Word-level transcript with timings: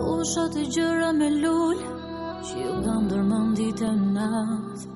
Usha 0.00 0.46
të 0.54 0.62
gjëra 0.72 1.10
me 1.16 1.26
lullë 1.30 1.88
Që 2.48 2.54
ju 2.64 2.70
nga 2.80 2.94
ndërmëndit 3.04 3.82
e 3.84 3.90
natë 4.14 4.86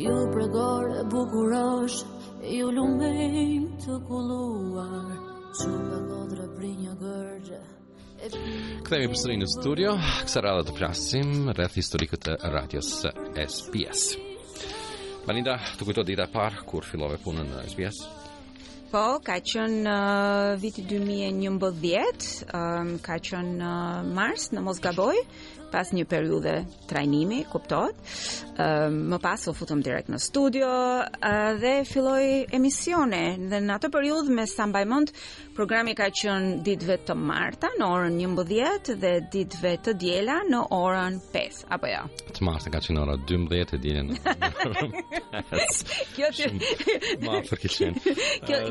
Ju 0.00 0.14
pregore 0.32 1.02
bukurash 1.12 1.98
Ju 2.56 2.70
lumejn 2.76 3.66
të 3.84 3.98
kuluar 4.08 5.12
Që 5.60 5.68
nga 5.74 5.98
kodra 6.08 6.48
pri 6.56 6.72
një 6.80 6.96
gërgjë 7.04 7.60
Këthemi 8.88 9.12
për 9.12 9.34
në 9.44 9.48
studio 9.58 9.92
Kësa 10.22 10.44
rada 10.48 10.64
të 10.70 10.76
prasim 10.80 11.36
Rëth 11.60 11.76
historikët 11.82 12.30
e 12.32 12.38
radios 12.56 12.92
SPS 13.04 14.14
Malinda, 15.26 15.58
të 15.76 15.84
kujto 15.84 16.04
dita 16.06 16.30
par 16.32 16.62
Kur 16.70 16.86
filove 16.88 17.20
punën 17.26 17.52
në 17.52 17.66
SPS 17.74 18.06
Po, 18.96 19.20
ka 19.20 19.34
qënë 19.44 19.82
uh, 19.92 20.56
viti 20.56 20.80
2011, 20.88 22.30
um, 22.56 22.94
ka 23.04 23.18
qënë 23.28 23.56
uh, 23.68 23.98
mars 24.20 24.46
në 24.56 24.62
Mosgaboj, 24.70 25.18
pas 25.72 25.88
një 25.92 26.04
periudhe 26.10 26.54
trajnimi, 26.90 27.44
kuptohet. 27.50 27.94
Ëm 28.56 28.94
më 29.12 29.18
pas 29.22 29.46
u 29.50 29.52
futëm 29.54 29.82
direkt 29.84 30.08
në 30.12 30.18
studio 30.22 30.68
dhe 31.60 31.74
filloi 31.88 32.46
emisione. 32.56 33.24
Dhe 33.50 33.58
në 33.64 33.72
atë 33.78 33.88
periudhë 33.92 34.32
me 34.34 34.44
Sambajmont, 34.46 35.08
programi 35.56 35.92
ka 35.96 36.06
qenë 36.10 36.62
ditëve 36.64 36.96
të 37.06 37.14
marta 37.18 37.68
në 37.78 37.84
orën 37.92 38.16
11 38.22 38.44
dhe 39.02 39.12
ditëve 39.32 39.74
të 39.86 39.92
diela 40.00 40.36
në 40.48 40.60
orën 40.74 41.14
5 41.34 41.38
apo 41.74 41.86
jo. 41.90 42.02
Të 42.36 42.40
marta 42.46 42.68
ka 42.72 42.80
qenë 42.84 43.00
ora 43.02 43.14
12 43.26 43.60
e 43.60 43.62
dielën. 43.84 44.08
Kjo 46.16 46.28
ti 46.34 46.44
Ma 47.26 47.32
për 47.44 47.58
Kjo 47.66 47.90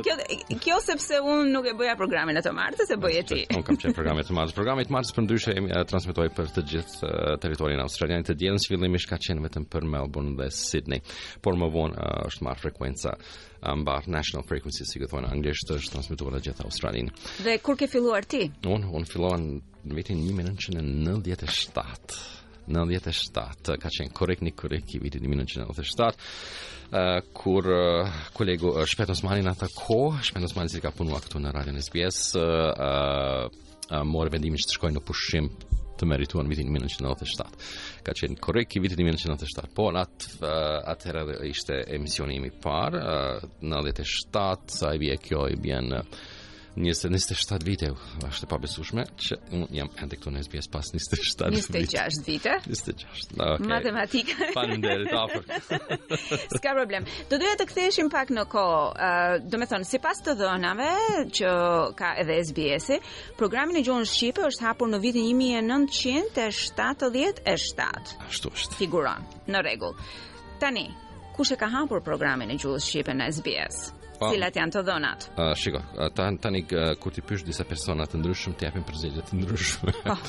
kjo 0.05 0.16
kjo 0.63 0.78
sepse 0.84 1.16
unë 1.22 1.50
nuk 1.53 1.66
e 1.72 1.75
bëja 1.78 1.95
programin 2.00 2.38
atë 2.39 2.51
martë, 2.55 2.84
se 2.89 2.95
bëje 3.01 3.23
ti. 3.29 3.41
Un 3.55 3.63
kam 3.66 3.75
qenë 3.79 3.95
programin 3.97 4.23
të 4.25 4.34
martës. 4.38 4.55
Programi 4.57 4.81
i 4.88 4.91
martës 4.94 5.13
përndryshe 5.16 5.51
e 5.55 5.57
transmetoj 5.89 6.28
për 6.38 6.45
të 6.55 6.61
gjithë 6.72 6.84
gjithë 6.85 7.38
territorin 7.41 7.81
australian 7.81 8.22
të 8.23 8.34
djelën 8.40 8.59
si 8.62 8.68
fillimisht 8.73 9.09
ka 9.09 9.18
qenë 9.19 9.41
vetëm 9.47 9.66
për 9.69 9.84
Melbourne 9.90 10.35
dhe 10.38 10.47
Sydney 10.53 11.01
por 11.41 11.56
më 11.57 11.68
vonë 11.73 11.96
është 12.29 12.41
marrë 12.46 12.59
frekuenca 12.66 13.12
mbar 13.81 14.06
national 14.07 14.46
frequency 14.46 14.84
si 14.85 15.00
këtë 15.01 15.12
thonë 15.16 15.31
anglisht 15.34 15.72
është 15.73 15.91
transmituar 15.96 16.31
në 16.35 16.40
gjithë 16.46 16.62
Australinë. 16.68 17.12
Dhe 17.46 17.53
kur 17.66 17.75
ke 17.79 17.88
filluar 17.90 18.23
ti? 18.29 18.44
Unë 18.69 18.85
un 18.94 19.06
filluan 19.09 19.47
në 19.85 19.94
vitin 19.97 20.18
1997. 20.22 20.22
97 22.66 23.78
ka 23.78 23.90
qenë 23.94 24.13
korrekt 24.17 24.41
një 24.41 24.52
korrekt 24.57 24.96
i 24.97 25.00
vitit 25.03 25.22
1997 25.22 25.69
uh, 25.69 25.75
kur 27.38 27.66
uh, 27.69 28.07
kolegu 28.34 28.67
uh, 28.72 28.85
Shpetos 28.90 29.22
Mani 29.22 29.41
në 29.46 29.52
atë 29.53 29.67
ko 29.78 30.00
Shpetos 30.25 30.56
Mani 30.57 30.69
si 30.73 30.81
ka 30.81 30.90
punua 30.91 31.19
këtu 31.22 31.38
në 31.44 31.50
Radio 31.53 31.78
SBS 31.78 32.34
uh, 32.41 32.73
uh, 32.73 33.46
uh, 33.94 34.23
vendimin 34.34 34.57
që 34.57 34.66
të 34.66 34.73
shkojnë 34.79 34.97
në 34.97 35.02
pushim 35.06 35.46
të 36.00 36.07
merituar 36.09 36.45
në 36.45 36.51
vitin 36.51 36.69
1997. 36.75 37.67
Ka 38.06 38.16
qenë 38.17 38.39
korrekt 38.44 38.75
i 38.78 38.81
vitit 38.83 39.00
1997. 39.01 39.72
Po 39.78 39.88
nat 39.95 40.28
atëherë 40.94 41.39
ishte 41.51 41.81
emisioni 41.95 42.39
i 42.50 42.53
parë 42.63 43.03
në 43.61 43.75
97 43.75 44.79
sa 44.79 44.94
i 44.97 45.01
bie 45.01 45.17
kjo 45.23 45.45
i 45.53 45.59
bën 45.66 45.94
uh, 45.95 46.23
27 46.75 47.63
vite, 47.65 47.89
është 48.27 48.43
e 48.43 48.47
pabesueshme 48.51 49.03
që 49.25 49.37
un 49.55 49.61
jam 49.71 49.87
ende 50.03 50.17
këtu 50.19 50.31
në 50.35 50.39
SBS 50.43 50.67
pas 50.73 50.85
27 50.91 50.97
vite. 51.55 51.79
26 51.95 52.27
vite. 52.27 52.51
26. 52.65 53.35
Okay. 53.37 53.67
Matematikë. 53.71 54.35
Faleminderit, 54.57 55.13
afër. 55.15 55.43
S'ka 56.51 56.71
problem. 56.75 57.07
Do 57.31 57.39
doja 57.39 57.55
të 57.61 57.67
ktheheshim 57.71 58.09
pak 58.11 58.27
në 58.35 58.43
kohë. 58.51 58.87
Uh, 58.91 59.47
do 59.49 59.55
të 59.61 59.65
thonë 59.71 59.87
sipas 59.87 60.19
të 60.25 60.33
dhënave 60.41 60.89
që 61.39 61.49
ka 61.99 62.09
edhe 62.23 62.33
SBS-i, 62.51 62.97
programi 63.39 63.71
në 63.79 63.81
gjuhën 63.87 64.07
shqipe 64.11 64.41
është 64.51 64.61
hapur 64.67 64.91
në 64.91 64.99
vitin 65.05 65.23
1977. 65.39 68.17
Ashtu 68.29 68.51
është. 68.51 68.73
Figuron. 68.83 69.23
Në 69.47 69.61
rregull. 69.63 69.93
Tani, 70.59 70.89
kush 71.37 71.53
e 71.55 71.57
ka 71.59 71.67
hapur 71.71 71.99
programin 72.03 72.49
e 72.51 72.57
gjuhës 72.59 72.83
shqipe 72.91 73.13
në 73.15 73.23
SBS? 73.39 73.77
pa, 74.25 74.33
cilat 74.33 74.57
janë 74.59 74.75
të 74.75 74.83
dhënat. 74.89 75.25
Uh, 75.39 75.51
shiko, 75.59 75.81
uh, 76.05 76.09
tani 76.41 76.63
uh, 76.73 76.93
kur 77.01 77.13
ti 77.15 77.21
pyesh 77.25 77.45
disa 77.47 77.65
persona 77.67 78.07
të 78.09 78.21
ndryshëm, 78.21 78.55
të 78.59 78.67
japin 78.69 78.85
përgjigje 78.87 79.25
të 79.29 79.39
ndryshme. 79.41 79.95
Ëh, 80.01 80.13
oh. 80.13 80.25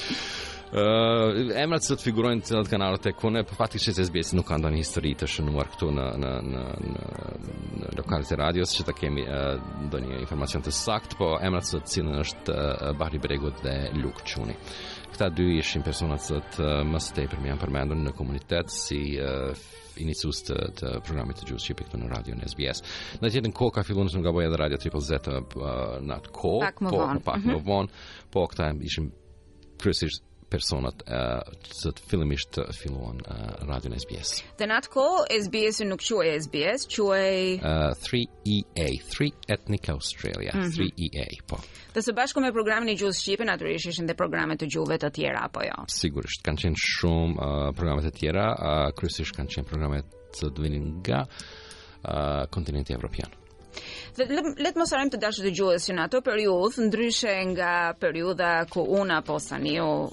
uh, 0.83 1.41
emrat 1.65 1.87
që 1.87 1.99
figurojnë 2.03 2.45
të 2.45 2.53
cilat 2.53 2.73
kanë 2.73 2.89
ardhur 2.89 3.05
tek 3.09 3.25
unë, 3.31 3.45
po 3.49 3.59
fakti 3.59 3.81
që 3.87 3.95
SBS 4.05 4.35
nuk 4.39 4.49
ka 4.51 4.59
ndonjë 4.61 4.83
histori 4.83 5.15
të 5.21 5.31
shënuar 5.37 5.73
këtu 5.75 5.93
në 5.97 6.09
në 6.25 6.35
në 6.51 6.65
në, 6.97 7.07
në 7.87 7.95
lokalet 8.01 8.35
e 8.37 8.41
radios, 8.43 8.75
që 8.77 8.89
ta 8.91 8.97
kemi 8.97 9.27
uh, 9.27 9.73
ndonjë 9.89 10.21
informacion 10.25 10.67
të 10.67 10.75
sakt, 10.77 11.17
po 11.21 11.35
emrat 11.45 11.69
që 11.73 11.83
cilën 11.95 12.23
është 12.25 12.55
uh, 12.63 12.87
Bahri 13.01 13.23
Bregut 13.25 13.65
dhe 13.65 13.79
Luk 14.03 14.25
Çuni 14.27 14.57
këta 15.17 15.31
dy 15.33 15.45
ishin 15.57 15.81
personat 15.87 16.21
që 16.29 16.39
të 16.57 16.67
më 16.93 16.99
së 17.01 17.15
tepër 17.17 17.41
më 17.41 17.49
janë 17.49 17.63
përmendur 17.63 17.99
në 18.05 18.13
komunitet 18.19 18.69
si 18.75 18.99
uh, 19.23 19.49
inicius 20.05 20.43
të, 20.51 20.59
programit 21.07 21.41
të 21.41 21.47
gjuhës 21.49 21.65
shqipe 21.71 21.87
këtu 21.87 22.01
në 22.03 22.11
radio 22.11 22.37
në 22.37 22.51
SBS. 22.53 22.83
Në 23.23 23.31
jetën 23.33 23.55
kohë 23.57 23.79
ka 23.79 23.85
filluar 23.89 24.11
nëse 24.11 24.21
nga 24.21 24.35
boja 24.37 24.51
e 24.53 24.61
radio 24.61 24.77
Triple 24.83 25.01
Z 25.07 25.23
në 26.05 26.19
atë 26.19 26.35
kohë, 26.37 26.73
po 26.81 26.83
pak 26.83 26.85
më 26.85 26.93
po, 26.93 27.39
mhm. 27.39 27.63
vonë, 27.71 28.03
po 28.35 28.45
këta 28.53 28.69
ishin 28.91 29.09
kryesisht 29.81 30.27
personat 30.51 30.95
uh, 31.03 31.41
që 31.81 31.91
të 31.97 32.05
fillimisht 32.11 32.51
të 32.57 32.65
filluan 32.79 33.19
uh, 33.25 33.45
radion 33.69 33.95
SBS. 33.99 34.35
Dhe 34.59 34.69
në 34.69 34.77
atë 34.81 34.91
kohë 34.93 35.25
SBS 35.45 35.81
nuk 35.89 36.03
quaj 36.07 36.29
SBS, 36.47 36.85
quaj 36.93 37.39
uh, 37.59 37.87
3EA, 38.05 38.89
3 39.11 39.31
Ethnic 39.57 39.89
Australia, 39.95 40.53
mm 40.55 40.63
-hmm. 40.67 40.93
3EA, 40.99 41.27
po. 41.49 41.59
Dhe 41.95 42.01
së 42.07 42.15
bashku 42.15 42.41
me 42.41 42.53
programin 42.53 42.89
e 42.89 42.95
gjuhës 42.99 43.19
shqipe, 43.23 43.45
natyrisht 43.45 43.87
ishin 43.93 44.07
dhe 44.07 44.15
programe 44.15 44.57
të 44.57 44.67
gjuhëve 44.75 44.99
të 45.05 45.11
tjera 45.19 45.41
apo 45.49 45.61
jo? 45.67 45.77
Sigurisht, 45.91 46.41
kanë 46.47 46.61
qenë 46.67 46.81
shumë 46.91 47.39
uh, 47.43 47.73
programe 47.79 48.03
të 48.05 48.11
tjera, 48.19 48.47
uh, 48.53 48.85
kryesisht 48.99 49.35
kanë 49.39 49.51
qenë 49.57 49.67
programe 49.71 50.03
të 50.37 50.53
vinin 50.63 50.95
nga 51.03 51.25
uh, 51.27 52.47
kontinenti 52.51 52.93
evropian. 52.93 53.31
Dhe 54.17 54.25
le 54.65 54.71
të 54.73 54.79
mos 54.79 54.91
harojmë 54.95 55.11
të 55.13 55.19
dashur 55.21 55.45
dëgjues 55.45 55.83
që 55.89 55.93
në 55.97 56.03
atë 56.07 56.21
periudhë, 56.25 56.81
ndryshe 56.89 57.35
nga 57.53 57.73
periudha 58.01 58.53
ku 58.73 58.81
unë 59.01 59.15
apo 59.19 59.37
Saniu 59.47 60.07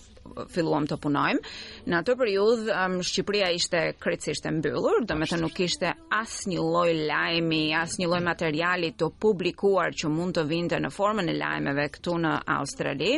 filluam 0.53 0.85
të 0.87 0.97
punojmë. 1.03 1.51
Në 1.91 1.97
atë 1.99 2.13
periudhë 2.19 2.75
um, 2.77 2.95
Shqipëria 3.05 3.49
ishte 3.57 3.81
krejtësisht 4.05 4.47
e 4.49 4.53
mbyllur, 4.57 5.03
domethënë 5.09 5.43
nuk 5.45 5.55
kishte 5.57 5.91
asnjë 6.19 6.61
lloj 6.67 6.89
lajmi, 7.09 7.61
asnjë 7.81 8.09
lloj 8.13 8.21
materiali 8.29 8.93
të 9.01 9.11
publikuar 9.25 9.93
që 10.01 10.13
mund 10.15 10.39
të 10.39 10.47
vinte 10.53 10.79
në 10.85 10.91
formën 10.99 11.29
e 11.29 11.37
lajmeve 11.43 11.89
këtu 11.97 12.17
në 12.25 12.37
Australi 12.57 13.13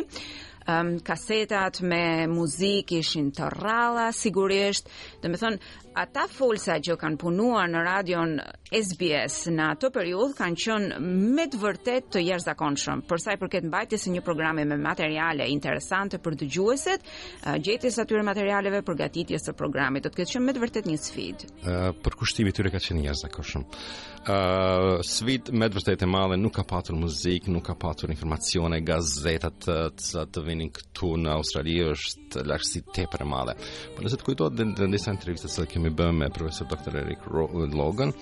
um, 0.68 0.96
kasetat 1.06 1.80
me 1.82 2.04
muzikë 2.30 2.98
ishin 3.02 3.32
të 3.34 3.50
rralla 3.56 4.08
sigurisht 4.16 4.90
do 5.22 5.30
me 5.30 5.38
thonë 5.38 5.60
ata 5.96 6.26
folsa 6.28 6.76
që 6.84 6.96
kanë 7.00 7.18
punuar 7.22 7.70
në 7.72 7.82
radion 7.86 8.34
SBS 8.74 9.46
në 9.54 9.70
atë 9.76 9.92
periudh 9.94 10.34
kanë 10.36 10.60
qenë 10.66 10.98
me 11.02 11.46
të 11.48 11.60
vërtetë 11.62 12.10
të 12.16 12.24
jashtëzakonshëm 12.26 13.04
për 13.08 13.22
sa 13.22 13.36
i 13.36 13.40
përket 13.40 13.68
mbajtjes 13.70 14.04
së 14.08 14.14
një 14.16 14.24
programi 14.26 14.66
me 14.68 14.76
materiale 14.80 15.46
interesante 15.52 16.18
për 16.22 16.36
dëgjueset, 16.42 17.04
uh, 17.04 17.54
gjetjes 17.62 18.00
atyre 18.02 18.24
materialeve 18.26 18.82
për 18.86 18.98
gatitjes 19.04 19.46
të 19.48 19.54
programit 19.56 20.04
do 20.04 20.12
të 20.12 20.20
ketë 20.20 20.34
qenë 20.36 20.46
me 20.50 20.56
të 20.58 20.64
vërtetë 20.66 20.92
një 20.92 21.00
sfidë 21.06 21.50
uh, 21.54 21.88
për 22.02 22.18
kushtimi 22.20 22.52
tyre 22.56 22.74
ka 22.74 22.82
qenë 22.82 23.06
jashtëzakonshëm 23.10 23.68
Uh, 24.26 24.96
Svit 25.06 25.52
me 25.54 25.68
të 25.70 25.76
vërtet 25.78 26.00
e 26.02 26.06
male 26.10 26.34
nuk 26.40 26.56
ka 26.56 26.64
patur 26.66 26.96
muzik, 26.98 27.44
nuk 27.52 27.62
ka 27.68 27.76
patur 27.78 28.10
informacione, 28.10 28.80
gazetat 28.82 29.60
të, 29.62 29.76
të, 30.00 30.24
të, 30.34 30.42
në 30.58 30.68
këtu 30.78 31.08
në 31.22 31.32
Australi 31.36 31.74
është 31.92 32.44
lartësi 32.48 32.82
tepër 32.96 33.24
e 33.24 33.28
madhe. 33.32 33.54
Por 33.94 34.06
nëse 34.06 34.18
të 34.20 34.26
kujtohet 34.30 34.64
në 34.82 34.90
disa 34.94 35.12
intervista 35.14 35.50
që 35.52 35.66
kemi 35.74 35.92
bërë 36.00 36.16
me 36.22 36.30
profesor 36.36 36.68
Dr. 36.72 37.00
Eric 37.02 37.26
Logan, 37.80 38.14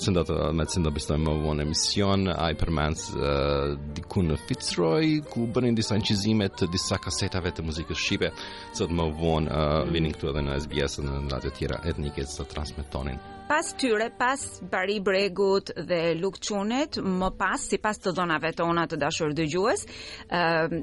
cënda 0.00 0.22
të 0.28 0.36
me 0.56 0.66
cënda 0.68 0.90
bistoj 0.92 1.16
më 1.20 1.34
vonë 1.42 1.64
emision, 1.64 2.26
a 2.32 2.48
i 2.52 2.56
përmenës 2.60 3.04
uh, 3.16 3.76
diku 3.96 4.24
në 4.26 4.38
Fitzroy, 4.46 5.12
ku 5.32 5.46
bërin 5.54 5.76
disa 5.78 5.96
nëqizimet 5.98 6.56
të 6.60 6.68
disa 6.72 6.98
kasetave 7.02 7.52
të 7.56 7.64
muzikës 7.66 8.02
Shqipe, 8.06 8.30
cëtë 8.76 8.96
më 8.98 9.06
vonë 9.20 9.52
uh, 9.52 9.92
vinin 9.94 10.12
këtu 10.16 10.30
edhe 10.32 10.42
në 10.48 10.58
SBS 10.64 11.00
në 11.04 11.20
radio 11.32 11.52
tjera 11.56 11.80
etnike 11.88 12.26
të 12.28 12.46
transmitonin. 12.52 13.18
Pas 13.46 13.68
tyre, 13.78 14.08
pas 14.18 14.42
Bari 14.72 14.96
Bregut 15.06 15.70
dhe 15.88 16.00
Lukçunit, 16.18 16.98
më 16.98 17.28
pas, 17.38 17.62
si 17.62 17.78
pas 17.82 17.94
të 18.02 18.10
dhonave 18.16 18.50
tona 18.58 18.88
të 18.90 18.98
dashur 19.04 19.32
dëgjues, 19.38 19.84
uh, 20.28 20.76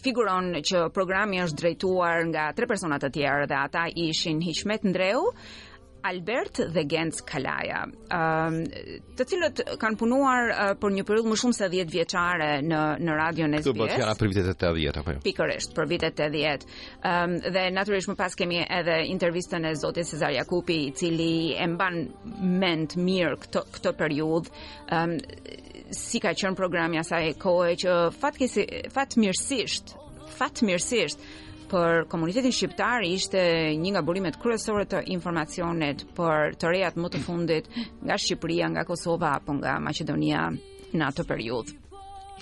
figuron 0.00 0.52
që 0.62 0.86
programi 0.94 1.42
është 1.44 1.58
drejtuar 1.60 2.22
nga 2.30 2.48
tre 2.56 2.70
persona 2.70 3.02
të 3.02 3.12
tjerë 3.18 3.50
dhe 3.50 3.58
ata 3.64 3.88
ishin 4.08 4.38
Hiqmet 4.46 4.86
Ndreu, 4.86 5.26
Albert 6.04 6.58
dhe 6.74 6.82
Genc 6.84 7.20
Kalaja, 7.26 7.78
um, 8.12 8.56
të 9.16 9.24
cilët 9.30 9.60
kanë 9.80 9.96
punuar 10.00 10.50
uh, 10.50 10.62
për 10.82 10.92
një 10.98 11.04
periudhë 11.08 11.30
më 11.32 11.38
shumë 11.42 11.56
se 11.56 11.68
10 11.72 11.92
vjeçare 11.94 12.48
në 12.66 12.80
në 13.08 13.14
radion 13.20 13.56
e 13.56 13.62
SBS. 13.62 13.70
Do 13.70 13.72
të 13.78 13.86
fjala 14.02 14.14
për 14.20 14.30
vitet 14.30 14.48
e 14.52 14.68
80 14.68 14.98
apo 15.00 15.14
jo? 15.14 15.22
Pikërisht, 15.24 15.72
për 15.78 15.88
vitet 15.94 16.20
e 16.20 16.26
80. 16.28 16.66
Ëm 17.10 17.32
um, 17.32 17.36
dhe 17.56 17.62
natyrisht 17.78 18.10
më 18.12 18.16
pas 18.20 18.36
kemi 18.42 18.60
edhe 18.80 18.98
intervistën 19.14 19.64
e 19.64 19.72
zotit 19.80 20.10
Cezar 20.10 20.34
Jakupi, 20.36 20.76
i 20.90 20.92
cili 21.00 21.30
e 21.56 21.68
mban 21.72 22.02
mend 22.64 22.98
mirë 23.06 23.40
këtë 23.46 23.64
këtë 23.78 23.94
periudhë. 24.02 24.52
Ëm 25.00 25.14
um, 25.14 25.16
si 25.94 26.20
ka 26.20 26.34
qenë 26.36 26.58
programi 26.58 27.00
asaj 27.00 27.32
kohe 27.40 27.72
që 27.80 27.96
fatkesi 28.20 28.64
fatmirësisht 28.92 29.92
fatmirësisht 30.36 31.20
për 31.74 32.04
komunitetin 32.12 32.52
shqiptar 32.54 33.02
ishte 33.08 33.40
një 33.82 33.92
nga 33.96 34.02
burimet 34.06 34.36
kryesore 34.42 34.84
të 34.90 35.00
informacionit 35.16 36.04
për 36.14 36.54
të 36.60 36.70
rejat 36.70 36.98
më 37.02 37.10
të 37.14 37.22
fundit 37.26 37.70
nga 38.04 38.18
Shqipëria, 38.20 38.68
nga 38.74 38.84
Kosova 38.86 39.32
apo 39.40 39.56
nga 39.58 39.78
Maqedonia 39.82 40.46
në 40.94 41.08
atë 41.10 41.26
periudhë. 41.30 41.74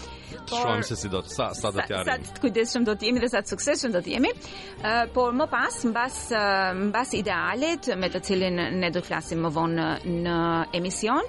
Por, 0.48 0.58
Shumë 0.64 0.84
se 0.88 0.96
si 1.00 1.08
do 1.12 1.20
të, 1.24 1.30
sa, 1.32 1.46
sa 1.56 1.70
do 1.74 1.80
të 1.80 1.92
jarim. 1.92 2.08
Sa, 2.08 2.32
të 2.36 2.42
kujdeshëm 2.42 2.84
do 2.88 2.94
të 2.98 3.06
jemi 3.08 3.20
dhe 3.22 3.28
sa 3.32 3.40
të 3.44 3.52
suksesshëm 3.54 3.92
do 3.94 4.00
të 4.04 4.14
jemi. 4.16 4.32
Uh, 4.80 5.04
por 5.14 5.36
më 5.38 5.46
pas, 5.52 5.76
mbas, 5.88 6.18
uh, 6.34 6.72
mbas 6.88 7.12
idealit 7.16 7.92
me 8.00 8.08
të 8.12 8.22
cilin 8.26 8.60
ne 8.80 8.90
do 8.96 9.04
të 9.04 9.10
flasim 9.12 9.44
më 9.44 9.52
vonë 9.56 9.76
në, 9.76 10.16
në 10.28 10.38
emision, 10.80 11.28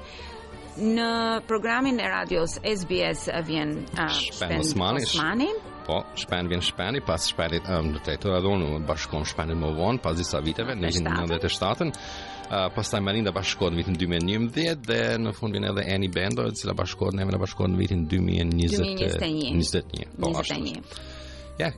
në 0.82 1.12
programin 1.48 2.02
e 2.04 2.08
radios 2.18 2.58
SBS 2.64 3.28
vjen 3.48 3.76
uh, 3.94 4.10
Shpen 4.18 4.60
Osmani 4.66 5.52
po, 5.86 6.02
shpen 6.18 6.48
vjen 6.50 6.62
shpeni, 6.66 7.02
pas 7.06 7.22
shpenit 7.30 7.64
um, 7.74 7.92
të 7.96 8.04
tretur 8.10 8.36
edhe 8.40 8.52
unë 8.52 8.82
bashkon 8.88 9.26
shpenit 9.30 9.58
më 9.62 9.70
vonë, 9.78 10.02
pas 10.04 10.18
disa 10.18 10.42
viteve, 10.44 10.76
në 10.76 10.90
vitin 10.92 11.10
97-ën, 11.10 11.92
uh, 11.92 12.64
pas 12.76 12.90
taj 12.94 13.02
Marinda 13.06 13.34
bashkon 13.36 13.76
në 13.76 13.84
vitin 13.84 14.00
2011 14.02 14.88
dhe 14.90 15.00
në 15.22 15.36
fund 15.38 15.58
vjen 15.58 15.68
edhe 15.72 15.86
Annie 15.96 16.12
Bendo, 16.16 16.48
e 16.50 16.56
cila 16.58 16.76
bashkon 16.80 17.18
në 17.20 17.28
emela 17.28 17.40
bashkon 17.42 17.76
në 17.76 17.82
vitin 17.86 18.04
2021. 18.14 19.20
2021. 19.20 20.18
Po, 20.18 20.32
2021. 20.32 20.42
Ashtë. 20.42 21.62
Ja. 21.62 21.72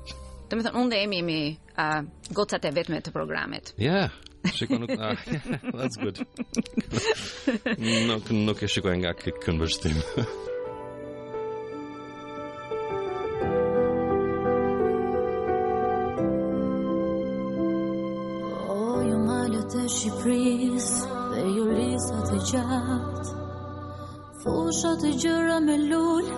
Të 0.47 0.55
me 0.57 0.63
thënë, 0.63 0.79
unë 0.79 0.93
dhe 0.93 1.01
emi 1.03 1.17
emi 1.21 1.39
uh, 1.75 1.99
gocat 2.35 2.63
e 2.63 2.71
vetme 2.73 3.01
të 3.03 3.11
programit. 3.15 3.73
Ja, 3.83 4.05
yeah. 4.07 4.21
nuk 4.79 4.91
ah, 5.01 5.19
That's 5.73 5.99
good. 6.03 6.21
nuk 8.07 8.29
nuk 8.31 8.61
e 8.63 8.69
shikoj 8.71 8.95
nga 9.03 9.11
këtë 9.19 9.41
këmbështim. 9.43 9.99
Ndosho 24.77 24.95
të 25.01 25.09
gjëra 25.21 25.53
me 25.67 25.75
lullë 25.91 26.35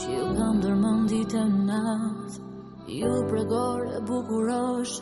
Që 0.00 0.10
ju 0.18 0.26
ka 0.36 0.46
ndërmëndi 0.58 1.18
të 1.32 1.40
natë 1.66 2.36
Ju 2.98 3.10
pregore 3.30 3.96
bukurosh 4.10 4.94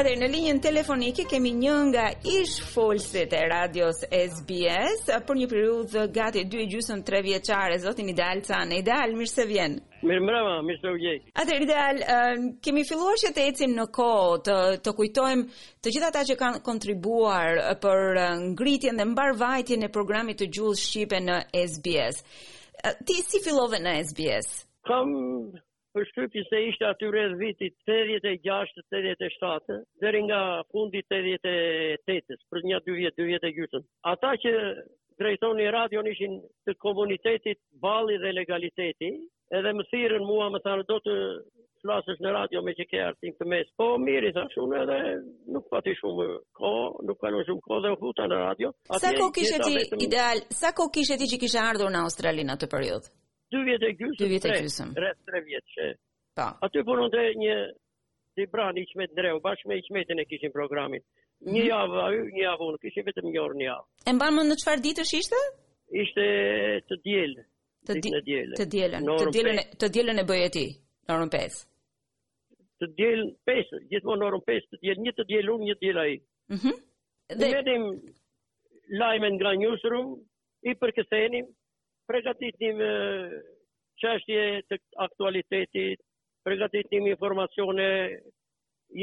në 0.03 0.27
linjën 0.33 0.59
telefonike 0.59 1.25
kemi 1.31 1.53
një 1.61 1.75
nga 1.93 2.07
ish 2.27 2.57
folësit 2.73 3.35
e 3.39 3.43
radios 3.53 4.01
SBS 4.11 5.05
për 5.29 5.39
një 5.39 5.47
periudhë 5.53 6.03
gati 6.17 6.43
2 6.51 6.81
3 7.07 7.21
vjeçare, 7.23 7.77
zotin 7.79 8.11
Ideal 8.11 8.41
Can. 8.43 8.73
Ideal, 8.75 9.13
mirë 9.15 9.31
se 9.31 9.45
vjen. 9.47 9.77
Mirë 10.03 10.25
mbrëma, 10.25 10.57
mirë 10.67 10.81
se 10.83 10.89
u 10.91 10.99
gjej. 10.99 11.23
Ideal, 11.63 12.03
kemi 12.65 12.83
filluar 12.89 13.21
që 13.23 13.31
të 13.37 13.47
ecim 13.53 13.77
në 13.79 13.87
kohë 13.95 14.41
të 14.49 14.57
të 14.83 14.97
kujtojmë 14.99 15.67
të 15.83 15.95
gjitha 15.95 16.11
ata 16.11 16.25
që 16.33 16.39
kanë 16.43 16.63
kontribuar 16.67 17.61
për 17.85 18.23
ngritjen 18.51 18.99
dhe 18.99 19.07
mbarvajtjen 19.15 19.87
e 19.87 19.93
programit 20.01 20.43
të 20.43 20.51
gjuhës 20.57 20.83
shqipe 20.89 21.23
në 21.31 21.39
SBS. 21.69 22.25
ti 23.07 23.15
si 23.29 23.39
fillove 23.45 23.77
në 23.79 23.93
SBS? 24.09 24.67
Kam 24.87 25.09
për 25.97 26.07
shkrypi 26.11 26.43
se 26.49 26.59
ishte 26.69 26.87
aty 26.89 27.09
rreth 27.13 27.35
vitit 27.41 27.75
86-87 27.93 29.79
dheri 30.03 30.23
nga 30.29 30.39
fundi 30.73 31.03
88-ës, 31.13 32.45
për 32.53 32.67
një 32.71 32.81
dy 32.87 32.97
vjetë, 33.01 33.19
dy 33.21 33.29
vjetë 33.33 33.49
e 33.51 33.57
gjytën. 33.59 33.85
Ata 34.13 34.33
që 34.45 34.53
drejtoni 35.23 35.67
radio 35.77 36.03
në 36.07 36.15
ishin 36.17 36.39
të 36.67 36.77
komunitetit 36.85 37.61
bali 37.85 38.17
dhe 38.25 38.33
legaliteti, 38.41 39.13
edhe 39.59 39.75
më 39.79 39.87
thirën 39.93 40.25
mua 40.31 40.49
më 40.55 40.63
thanë 40.67 40.87
do 40.89 40.97
të 41.07 41.17
flasës 41.83 42.21
në 42.23 42.33
radio 42.39 42.61
me 42.63 42.73
që 42.79 42.85
ke 42.91 43.01
artim 43.03 43.35
të 43.39 43.47
mes. 43.53 43.69
Po, 43.77 43.91
mirë 43.99 44.31
i 44.31 44.35
thanë 44.37 44.55
shumë 44.55 44.81
edhe 44.85 44.99
nuk 45.57 45.67
pati 45.73 45.97
shumë 45.99 46.27
ko, 46.59 46.73
nuk 47.09 47.19
kanë 47.23 47.43
shumë 47.49 47.65
ko 47.69 47.81
dhe 47.85 47.93
u 47.97 47.99
huta 48.05 48.29
në 48.33 48.39
radio. 48.45 48.71
Sa 49.05 49.11
ko 49.19 49.29
kishe 49.37 49.59
ti 49.67 49.77
ideal, 50.07 50.45
sa 50.63 50.73
ko 50.79 50.89
kishe 50.97 51.19
ti 51.23 51.29
që 51.35 51.43
kishe 51.45 51.61
ardhur 51.69 51.91
në 51.97 52.07
Australinë 52.07 52.57
atë 52.57 52.71
periudhë? 52.77 53.13
2 53.53 53.69
vjetë 53.69 53.87
e 53.91 53.95
gjysmë. 53.97 54.91
3 54.97 55.43
vjet 55.49 55.73
që. 55.77 55.89
Po. 56.39 56.47
Aty 56.65 56.83
punon 56.89 57.11
po 57.13 57.17
te 57.17 57.25
një 57.43 57.57
ti 58.39 58.47
pran 58.53 58.79
i 58.81 58.85
çmet 58.89 59.13
dreu, 59.17 59.41
bashkë 59.45 59.69
me 59.69 59.77
çmetin 59.89 60.23
e 60.23 60.29
kishin 60.31 60.53
programin. 60.55 61.03
Një 61.45 61.65
mhm. 61.65 61.69
javë 61.69 62.23
një 62.37 62.43
javë 62.47 62.69
unë, 62.71 62.81
kishin 62.87 63.05
vetëm 63.11 63.29
një 63.35 63.43
orë 63.45 63.59
në 63.61 63.67
javë. 63.69 63.85
E 64.09 64.15
mban 64.17 64.39
më 64.39 64.45
në 64.49 64.57
çfarë 64.63 64.85
ditë 64.87 65.05
ishte? 65.19 65.43
Ishte 66.05 66.27
të 66.89 66.99
diel. 67.05 67.35
Të 67.89 67.97
di 67.99 68.11
dielën. 68.13 68.57
Të 68.57 68.67
dielën, 68.73 69.63
të 69.83 69.89
dielën 69.95 70.23
e 70.23 70.29
bëje 70.31 70.49
ti. 70.57 70.67
Orën 71.13 71.31
5 71.37 71.63
të 72.83 72.87
diel 72.99 73.21
5, 73.47 73.69
gjithmonë 73.93 74.19
në 74.19 74.25
orën 74.27 74.41
5 74.49 74.65
të 74.73 74.95
një 75.05 75.11
të 75.15 75.25
diel 75.29 75.51
një 75.65 75.75
diel 75.85 75.99
ai. 76.05 76.15
Mhm. 76.57 76.73
Mm 76.73 76.89
dhe 77.41 77.49
vetëm 77.49 77.85
lajmen 79.01 79.39
nga 79.41 79.53
newsroom 79.57 80.09
i 80.69 80.75
përkthenim 80.77 81.47
pregatitim 82.11 82.81
qështje 84.03 84.45
të 84.71 84.79
aktualitetit, 85.05 86.01
pregatitim 86.47 87.07
informacione, 87.13 87.89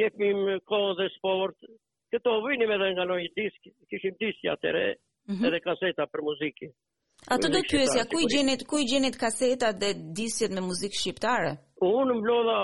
jepim 0.01 0.41
kohë 0.69 0.95
dhe 0.99 1.07
sport. 1.15 1.57
Këto 2.13 2.39
vëjnime 2.45 2.77
dhe 2.81 2.89
nga 2.95 3.05
noj 3.09 3.27
disk, 3.37 3.69
kishim 3.91 4.15
diski 4.21 4.49
atëre, 4.51 4.87
mm 5.29 5.45
edhe 5.45 5.59
kaseta 5.61 6.05
për 6.09 6.23
muzikë. 6.25 6.67
A 7.29 7.35
të 7.37 7.49
do 7.53 7.59
pyesja, 7.69 8.05
ku 8.09 8.21
i 8.23 8.25
gjenit, 8.31 8.61
ku 8.69 8.79
i 8.81 8.87
kasetat 9.21 9.77
dhe 9.81 9.91
disjet 10.17 10.49
me 10.55 10.61
muzikë 10.65 10.97
shqiptare? 10.97 11.49
Unë 11.85 12.15
mblodha 12.19 12.59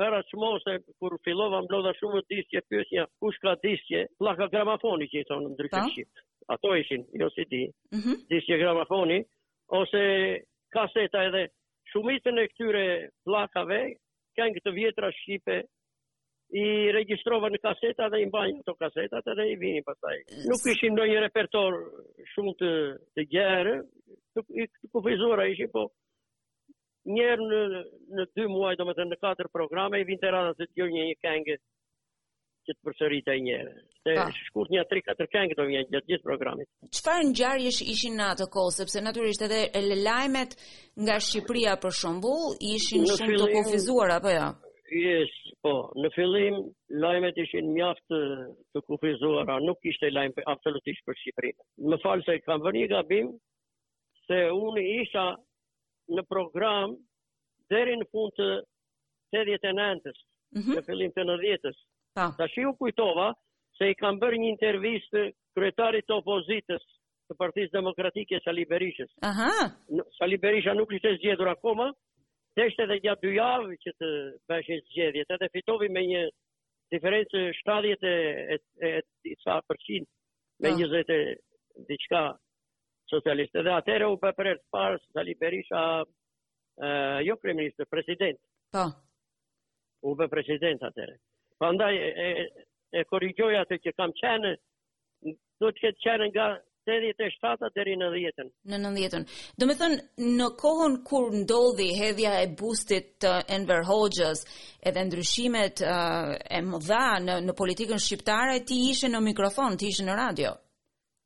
bera 0.00 0.18
mose, 0.42 0.74
kur 1.00 1.16
fillova 1.24 1.62
mblodha 1.64 1.92
shumë 1.98 2.20
disje, 2.30 2.60
pyesja, 2.68 3.06
kush 3.20 3.38
ka 3.42 3.54
disje? 3.64 4.04
plaka 4.20 4.46
gramafoni 4.52 5.06
që 5.12 5.18
i 5.22 5.24
në 5.30 5.48
ndryshe 5.54 5.76
po. 5.76 5.86
shqipt. 5.94 6.16
Ato 6.56 6.74
ishin, 6.82 7.02
jo 7.22 7.30
si 7.32 7.44
ti. 7.50 7.62
Mm 7.96 8.44
gramafoni, 8.66 9.18
ose 9.74 10.02
kaseta 10.74 11.22
edhe 11.28 11.42
shumitën 11.92 12.38
e 12.38 12.46
këtyre 12.52 12.82
plakave, 13.26 13.80
kanë 14.38 14.56
këtë 14.58 14.72
vjetra 14.76 15.10
shqipe, 15.20 15.58
i 16.60 16.64
registrova 16.94 17.46
në 17.54 17.60
kaseta 17.62 18.08
dhe 18.10 18.20
i 18.24 18.26
mbajnë 18.26 18.64
të 18.66 18.72
kaseta 18.80 19.20
dhe 19.26 19.44
i 19.52 19.56
vini 19.60 19.84
pasaj. 19.86 20.16
Nuk 20.50 20.64
ishim 20.72 20.96
në 20.98 21.06
një 21.12 21.20
repertor 21.26 21.76
shumë 22.32 22.54
të, 22.62 22.70
të 23.16 23.24
gjerë, 23.36 23.74
të 24.36 24.44
i 24.58 24.66
kufizora 24.94 25.46
ishim, 25.52 25.70
po 25.74 25.84
njerë 27.16 27.46
në, 27.52 27.60
në 28.18 28.24
dy 28.34 28.48
muaj, 28.50 28.74
do 28.80 28.88
më 28.88 28.96
të 28.98 29.06
në 29.12 29.20
katër 29.22 29.50
programe, 29.54 30.02
i 30.02 30.08
vinte 30.10 30.32
rada 30.34 30.56
të 30.58 30.66
të 30.66 30.80
gjërë 30.80 30.96
një 30.98 31.06
një 31.12 31.20
këngë 31.26 31.56
që 32.66 32.72
të 32.76 32.82
përsërit 32.86 33.28
e 33.28 33.34
njëre. 33.46 33.74
Se 34.04 34.14
shkurt 34.46 34.72
një 34.72 34.80
atri, 34.84 35.02
katër 35.06 35.28
kënë 35.34 35.52
këto 35.52 35.66
vjenë 35.70 35.90
gjatë 35.94 36.10
gjithë 36.12 36.26
programit. 36.28 36.68
Qëfar 36.96 37.20
në 37.28 37.36
gjarë 37.40 37.72
ishin 37.94 38.16
në 38.20 38.26
atë 38.34 38.46
kohë, 38.56 38.74
sepse 38.78 39.02
naturisht 39.04 39.44
edhe 39.46 39.60
e 39.70 39.82
le 39.86 39.98
lajmet 40.04 40.56
nga 41.04 41.16
Shqipria 41.26 41.76
për 41.82 41.96
Shëmbull, 42.00 42.56
ishin 42.76 43.04
në 43.06 43.18
shumë 43.20 43.38
të 43.42 43.48
kufizuara, 43.56 44.18
apo 44.22 44.32
ja? 44.36 44.48
Jo? 44.52 44.68
Yes, 45.00 45.34
po, 45.64 45.72
në 46.02 46.08
fillim, 46.16 46.56
lajmet 47.04 47.36
ishin 47.44 47.68
mjaftë 47.76 48.20
të 48.74 48.82
kufizuara, 48.88 49.60
nuk 49.66 49.86
ishte 49.92 50.10
lajm 50.14 50.34
absolutisht 50.54 51.04
për 51.06 51.18
Shqipria. 51.22 51.68
Më 51.92 52.00
falë 52.04 52.26
se 52.26 52.38
kam 52.48 52.64
vërni 52.66 52.86
gabim, 52.90 53.30
se 54.26 54.40
unë 54.66 54.84
isha 55.02 55.28
në 56.16 56.26
program 56.32 56.96
deri 57.70 57.94
në 58.00 58.08
fund 58.10 58.34
të 58.40 58.50
89-ës, 59.44 60.22
mhm. 60.58 60.74
në 60.78 60.84
fillim 60.88 61.12
të 61.14 61.22
90 61.30 61.70
s 61.76 61.84
Ta 62.38 62.44
shi 62.52 62.62
u 62.70 62.76
kujtova 62.80 63.32
se 63.78 63.84
i 63.90 63.94
kam 64.00 64.18
bërë 64.20 64.38
një 64.40 64.48
intervjist 64.54 65.14
kryetarit 65.56 66.06
të 66.08 66.16
opozitës 66.20 66.82
të 67.30 67.36
Partisë 67.40 67.72
Demokratike 67.78 68.40
Sali 68.44 68.66
Berishës. 68.72 69.10
Aha. 69.24 69.48
Sali 70.18 70.36
Berisha 70.42 70.74
nuk 70.76 70.92
ishte 70.98 71.14
zgjedhur 71.16 71.50
akoma, 71.54 71.86
deshte 72.60 72.84
edhe 72.84 72.98
gjatë 73.06 73.26
dy 73.26 73.32
javë 73.38 73.78
që 73.84 73.92
të 74.02 74.10
bëshin 74.52 74.82
zgjedhjet, 74.88 75.32
edhe 75.38 75.48
fitovi 75.54 75.88
me 75.96 76.02
një 76.10 76.22
diferencë 76.94 77.42
70 77.62 78.08
e 78.56 78.60
e 78.90 78.92
disa 79.28 79.56
përqind 79.70 80.06
me 80.64 80.74
ja. 80.74 80.80
20 80.82 81.14
e 81.14 81.20
diçka 81.92 82.24
socialist. 83.14 83.56
Edhe 83.62 83.72
atëherë 83.80 84.10
u 84.16 84.20
bëpër 84.26 84.52
të 84.58 84.66
parës 84.76 85.08
Sali 85.16 85.38
Berisha 85.44 85.84
jo 87.30 87.40
kreministë, 87.42 87.84
president. 87.92 88.38
Po. 88.76 88.84
U 90.10 90.14
bë 90.20 90.30
president 90.32 90.84
atëherë. 90.90 91.18
Pa 91.60 91.68
e, 91.92 92.48
e 92.98 93.04
korigjoj 93.10 93.52
atë 93.60 93.76
që 93.84 93.92
kam 93.98 94.12
qenë, 94.16 94.50
do 95.60 95.68
të 95.68 95.82
ketë 95.84 96.02
qenë 96.06 96.26
nga 96.32 96.46
87 96.88 97.68
deri 97.76 97.92
në 98.00 98.06
dhjetën. 98.14 98.48
Në 98.72 98.78
në 98.80 98.92
dhjetën. 98.94 99.26
Do 99.60 99.66
me 99.68 99.74
thënë, 99.78 99.98
në 100.40 100.46
kohën 100.62 100.94
kur 101.06 101.26
ndodhi 101.42 101.90
hedhja 101.98 102.32
e 102.40 102.46
bustit 102.58 103.10
të 103.22 103.34
Enver 103.58 103.84
Hoxhës 103.90 104.40
edhe 104.88 105.04
ndryshimet 105.10 105.82
e 106.56 106.62
më 106.70 106.80
dha 106.88 107.02
në, 107.26 107.36
në 107.50 107.54
politikën 107.60 108.00
shqiptare, 108.06 108.56
ti 108.68 108.78
ishe 108.88 109.12
në 109.12 109.20
mikrofon, 109.30 109.76
ti 109.78 109.92
ishe 109.92 110.06
në 110.08 110.16
radio? 110.18 110.54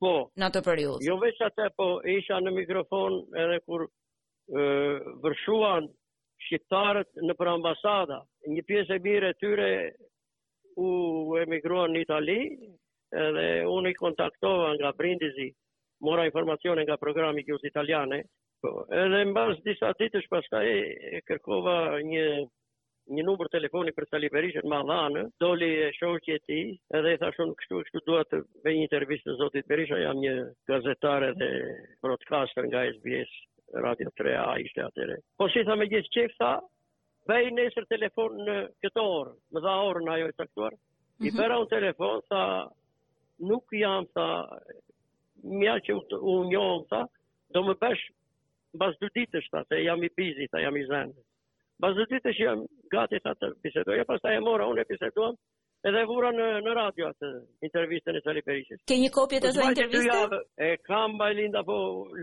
Po. 0.02 0.12
Në 0.42 0.48
të 0.52 0.62
periudhë. 0.66 1.06
Jo 1.06 1.14
veç 1.22 1.38
atë, 1.46 1.68
po 1.78 1.88
isha 2.18 2.42
në 2.44 2.54
mikrofon 2.58 3.20
edhe 3.44 3.60
kur 3.70 3.86
ë 4.58 4.64
vërshuan 5.24 5.86
shqiptarët 6.48 7.22
në 7.30 7.38
për 7.38 7.52
ambasada. 7.54 8.18
Një 8.50 8.66
pjesë 8.68 8.98
e 8.98 9.04
mire 9.06 9.32
tyre 9.40 9.70
u 10.76 11.37
emigruan 11.43 11.93
në 11.95 12.00
Itali, 12.04 12.38
edhe 13.25 13.45
unë 13.73 13.90
i 13.90 13.97
kontaktova 13.99 14.71
nga 14.81 14.90
Brindisi, 14.99 15.49
mora 16.09 16.25
informacione 16.26 16.83
nga 16.85 16.97
programi 16.97 17.45
kjus 17.47 17.64
italiane, 17.69 18.23
po, 18.62 18.73
edhe 19.04 19.21
në 19.25 19.35
basë 19.37 19.62
disa 19.69 19.93
ditësh 20.00 20.26
paska 20.33 20.64
e, 20.71 21.23
kërkova 21.28 21.76
një 22.11 22.26
një 23.14 23.21
numër 23.28 23.49
telefoni 23.52 23.93
për 23.93 24.07
Sali 24.09 24.31
Berisha 24.33 24.62
në 24.64 24.69
Madhanë, 24.73 25.23
doli 25.45 25.66
e 25.87 25.90
shoqje 25.93 26.38
e 26.38 26.40
tij, 26.49 26.71
edhe 26.97 27.11
i 27.14 27.19
thashon 27.21 27.50
kështu 27.61 27.81
kështu 27.87 28.00
dua 28.07 28.23
të 28.31 28.38
bëj 28.64 28.75
një 28.78 28.87
intervistë 28.87 29.35
zotit 29.43 29.69
Berisha, 29.69 29.99
jam 30.07 30.23
një 30.23 30.33
gazetare 30.71 31.28
dhe 31.43 31.49
broadcaster 32.07 32.64
nga 32.71 32.87
SBS 32.95 33.37
Radio 33.85 34.09
3A 34.23 34.49
ishte 34.64 34.87
atyre. 34.87 35.19
Po 35.37 35.50
si 35.52 35.66
tha 35.69 35.76
me 35.76 35.90
gjithë 35.93 36.14
çeksa, 36.16 36.54
Bëj 37.25 37.47
nesër 37.57 37.87
telefon 37.88 38.35
në 38.45 38.54
këtë 38.85 39.00
orë, 39.02 39.31
më 39.57 39.61
dha 39.64 39.75
orë 39.90 40.02
në 40.07 40.11
ajo 40.14 40.26
i 40.28 40.35
saktuar, 40.37 40.75
mhm. 40.76 41.28
i 41.28 41.31
përra 41.37 41.57
unë 41.62 41.71
telefon, 41.71 42.19
sa 42.31 42.40
nuk 43.50 43.73
jam, 43.81 44.04
sa 44.16 44.26
mja 45.62 45.78
që 45.87 45.97
u 46.19 46.35
njohëm, 46.50 46.85
sa 46.93 47.00
do 47.57 47.62
më 47.71 47.76
pesh 47.85 48.04
bas 48.83 48.97
dë 49.00 49.11
ditë 49.16 49.40
është, 49.40 49.64
se 49.71 49.81
jam 49.87 50.04
i 50.04 50.11
pizit, 50.19 50.52
sa 50.52 50.61
jam 50.66 50.76
i 50.76 50.85
zenë. 50.90 51.16
Bas 51.83 51.97
dë 51.99 52.04
ditë 52.12 52.37
jam 52.43 52.66
gati, 52.93 53.19
sa 53.25 53.33
të 53.40 53.54
pisedoj, 53.64 54.02
e 54.04 54.09
pas 54.09 54.21
ta 54.23 54.35
e 54.37 54.45
mora, 54.45 54.69
unë 54.75 54.85
e 54.85 55.28
edhe 55.88 56.00
vura 56.09 56.31
në, 56.33 56.45
në 56.64 56.73
radio 56.76 57.11
atë 57.11 57.28
intervistën 57.66 58.16
e 58.16 58.21
Sali 58.25 58.40
Perishës. 58.43 58.78
Ke 58.88 58.97
një 58.97 59.11
kopje 59.12 59.40
të 59.45 59.50
zë 59.52 59.61
po 59.61 59.66
intervjiste? 59.75 60.38
E 60.64 60.69
kam 60.88 61.19
bajlinda 61.21 61.61
po 61.69 61.75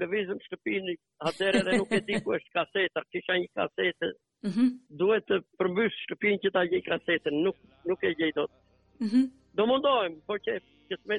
lëvizëm 0.01 0.39
shtëpinë 0.47 0.95
atëherë 1.29 1.59
edhe 1.61 1.75
nuk 1.77 1.93
e 1.93 1.99
di 2.07 2.17
ku 2.25 2.33
është 2.39 2.55
kasetar, 2.55 3.05
kisha 3.13 3.37
një 3.37 3.51
kasetë 3.59 4.09
-hmm. 4.49 4.69
Duhet 5.01 5.27
të 5.29 5.37
përmbysh 5.59 5.97
shtëpinë 6.05 6.39
që 6.45 6.51
ta 6.55 6.63
gjej 6.71 6.81
kasetën, 6.87 7.37
nuk 7.45 7.57
nuk 7.89 8.03
e 8.09 8.13
gjej 8.21 8.31
dot. 8.39 8.51
Mhm. 9.05 9.15
Mm 9.21 9.29
do 9.59 9.65
mundohem, 9.67 10.13
por 10.27 10.37
që 10.39 10.53
që 10.87 10.95
të 11.01 11.05
me 11.11 11.15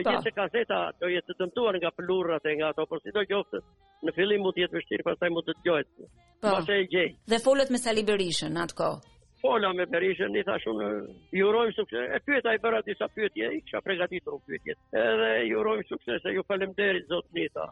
gjithë 0.00 0.20
se 0.24 0.30
kaseta 0.32 0.78
do 1.00 1.10
jetë 1.12 1.28
të 1.28 1.34
dëmtuar 1.42 1.76
nga 1.76 1.90
pëllurrat 1.92 2.46
e 2.50 2.54
nga 2.56 2.70
ato, 2.72 2.86
por 2.88 3.00
do 3.04 3.22
qoftë, 3.32 3.58
në 4.08 4.14
fillim 4.16 4.40
mund 4.40 4.54
të 4.56 4.62
jetë 4.62 4.76
vështirë, 4.78 5.04
pastaj 5.10 5.28
mund 5.30 5.44
të 5.50 5.54
dëgjohet. 5.58 5.88
Pastaj 6.40 6.78
po. 6.80 6.84
e 6.86 6.88
gjej. 6.94 7.08
Dhe 7.32 7.38
folët 7.46 7.70
me 7.72 7.78
Sali 7.84 8.04
Berishën 8.08 8.56
atko. 8.64 8.88
Fola 9.42 9.72
me 9.76 9.84
Berishën, 9.92 10.32
i 10.40 10.46
thash 10.48 10.64
unë, 10.72 10.88
ju 11.36 11.44
urojm 11.50 11.72
sukses. 11.76 12.04
E 12.16 12.22
pyeta 12.30 12.48
ai 12.54 12.58
për 12.64 12.72
disa 12.88 13.06
pyetje, 13.16 13.46
i 13.56 13.60
kisha 13.64 13.80
përgatitur 13.86 14.32
u 14.38 14.40
pyetjet. 14.48 14.78
Edhe 15.04 15.30
ju 15.50 15.60
urojm 15.60 15.82
sukses, 15.92 16.24
ju 16.38 16.42
faleminderit 16.48 17.04
zot 17.12 17.26
Nita 17.36 17.66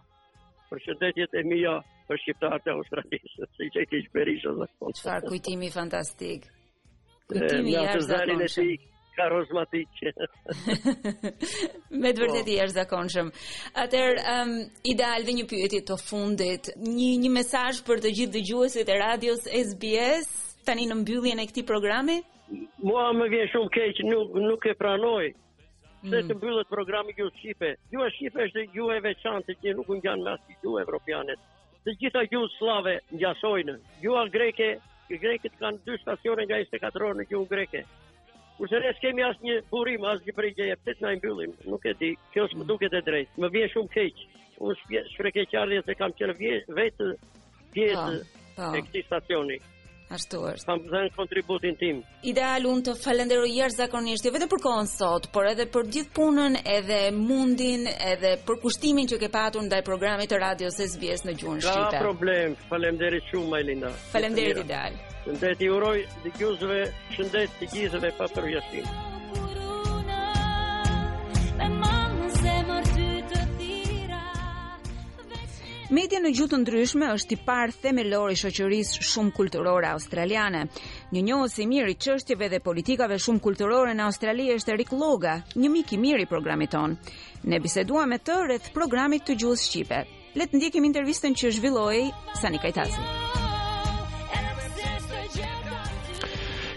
për 0.72 0.80
shëndetjet 0.86 1.34
e 1.36 1.42
mija 1.52 1.74
për 2.08 2.20
shqiptarët 2.24 2.68
e 2.70 2.74
Australisë, 2.78 3.48
si 3.58 3.68
që 3.74 3.84
i 3.84 3.88
kishë 3.92 4.14
berisha 4.16 4.52
dhe 4.56 4.68
këtë. 4.70 4.78
Po. 4.80 4.94
Qëfar 4.96 5.26
kujtimi 5.28 5.68
fantastik? 5.74 6.48
Kujtimi 7.30 7.76
jashtë 7.76 8.08
zakonë 8.08 8.48
shumë. 8.54 8.72
Në 8.72 8.80
të 8.80 8.90
karozmatik. 9.12 9.98
Me 12.02 12.12
të 12.16 12.26
i 12.38 12.54
është 12.64 12.76
zakonshëm. 12.78 13.26
Atër, 13.82 14.16
um, 14.34 14.52
ideal 14.88 15.26
dhe 15.28 15.34
një 15.36 15.44
pyetje 15.50 15.82
të 15.90 15.98
fundit, 16.00 16.70
një, 16.86 17.10
një 17.26 17.32
mesaj 17.36 17.74
për 17.88 18.00
të 18.06 18.14
gjithë 18.18 18.34
dëgjuesit 18.38 18.88
e 18.88 18.96
radios 19.04 19.44
SBS, 19.44 20.32
tani 20.64 20.88
në 20.88 20.96
mbylljen 21.02 21.44
e 21.44 21.48
këti 21.52 21.66
programi? 21.68 22.22
Mua 22.88 23.10
më 23.16 23.28
vjen 23.34 23.52
shumë 23.52 23.70
keq, 23.76 24.00
nuk, 24.08 24.32
nuk 24.48 24.64
e 24.72 24.74
pranoj 24.80 25.28
Se 26.02 26.18
të 26.18 26.32
mm. 26.32 26.36
mbyllet 26.36 26.70
programi 26.70 27.12
gjuhë 27.14 27.32
shqipe. 27.38 27.68
Gjuhë 27.92 28.08
shqipe 28.16 28.44
është 28.44 28.62
gjuhë 28.74 28.94
e 28.98 29.02
veçantë 29.04 29.54
që 29.60 29.74
nuk 29.80 29.90
ngjan 29.98 30.24
me 30.26 30.32
asnjë 30.34 30.56
gjuhë 30.64 30.80
evropianet. 30.82 31.42
Të 31.86 31.94
gjitha 32.00 32.22
gjuhë 32.32 32.48
slave 32.56 32.94
ngjasojnë. 33.12 33.76
Gjuha 34.02 34.24
greke, 34.36 34.66
grekët 35.22 35.58
kanë 35.60 35.78
dy 35.86 35.96
stacione 36.02 36.46
nga 36.48 36.58
24 36.64 37.06
orë 37.10 37.18
në 37.20 37.28
gjuhë 37.30 37.48
greke. 37.54 37.84
Kurse 38.58 38.80
ne 38.86 38.90
kemi 39.04 39.24
asnjë 39.28 39.60
burim, 39.70 40.06
asnjë 40.14 40.34
prejgjeje, 40.40 40.78
pse 40.82 40.96
të 40.98 41.06
na 41.06 41.14
mbyllim? 41.20 41.54
Nuk 41.74 41.86
e 41.86 41.94
di, 42.02 42.10
kjo 42.34 42.48
më 42.50 42.64
mm. 42.64 42.68
duket 42.72 42.98
e 42.98 43.04
drejtë. 43.10 43.38
Më 43.44 43.52
vjen 43.54 43.72
shumë 43.76 43.94
keq. 43.94 44.24
Unë 44.58 44.78
shpreh 44.82 45.10
shpreh 45.14 45.86
se 45.88 45.98
kam 46.02 46.14
qenë 46.18 46.34
vetë 46.80 47.12
vjetë 47.78 48.08
e 48.58 48.86
këti 48.88 49.06
stacioni. 49.06 49.60
Ashtu 50.12 50.40
është. 50.50 50.66
Kam 50.68 50.80
dhënë 50.90 51.12
kontributin 51.16 51.76
tim. 51.80 52.02
Ideal 52.32 52.66
unë 52.70 52.84
të 52.88 52.94
falenderoj 53.00 53.48
jashtëzakonisht, 53.52 54.26
jo 54.28 54.32
vetëm 54.34 54.50
për 54.54 54.62
kohën 54.66 54.90
sot, 54.92 55.28
por 55.36 55.46
edhe 55.52 55.64
për 55.76 55.88
gjithë 55.96 56.12
punën, 56.18 56.58
edhe 56.76 56.98
mundin, 57.20 57.88
edhe 58.10 58.34
për 58.50 58.58
kushtimin 58.66 59.08
që 59.12 59.18
ke 59.24 59.30
patur 59.38 59.64
ndaj 59.68 59.80
programit 59.88 60.28
të 60.34 60.42
radios 60.44 60.76
së 60.80 60.88
SBS 60.94 61.26
në 61.28 61.36
gjuhën 61.42 61.62
shqipe. 61.62 61.94
Ka 61.96 62.02
problem. 62.04 62.58
Faleminderit 62.72 63.30
shumë 63.32 63.62
Elina. 63.64 63.94
Faleminderit 64.14 64.62
Ideal. 64.66 65.00
Shëndet 65.22 65.60
i 65.64 65.68
uroj 65.70 65.96
dëgjuesve, 66.26 66.80
shëndet 67.16 67.58
të 67.62 67.70
gjithëve 67.76 68.12
pa 68.18 68.26
përvjeshtim. 68.36 69.11
Media 75.92 76.22
në 76.24 76.30
gjuhë 76.32 76.48
të 76.48 76.58
ndryshme 76.62 77.08
është 77.12 77.34
i 77.34 77.36
parë 77.44 77.74
themelor 77.84 78.30
i 78.32 78.36
shoqërisë 78.42 79.02
shumë 79.04 79.32
kulturore 79.36 79.90
australiane. 79.92 80.62
Një 81.12 81.22
njohës 81.26 81.58
i 81.60 81.66
mirë 81.68 81.90
i 81.92 81.96
çështjeve 82.00 82.46
dhe 82.48 82.62
politikave 82.64 83.18
shumë 83.20 83.42
kulturore 83.44 83.92
në 83.98 84.06
Australi 84.08 84.46
është 84.54 84.72
Erik 84.72 84.94
Loga, 84.96 85.34
një 85.52 85.68
mik 85.74 85.92
i 85.92 85.98
mirë 86.00 86.24
i 86.24 86.28
programit 86.30 86.72
tonë. 86.72 87.12
Ne 87.52 87.58
biseduam 87.66 88.08
me 88.14 88.18
të 88.24 88.38
rreth 88.46 88.70
programit 88.72 89.26
të 89.28 89.36
gjuhës 89.42 89.66
shqipe. 89.66 90.00
Le 90.40 90.48
të 90.48 90.62
ndjekim 90.62 90.88
intervistën 90.88 91.36
që 91.42 91.52
zhvilloi 91.58 92.08
Sani 92.40 92.62
Kajtasi. 92.64 93.04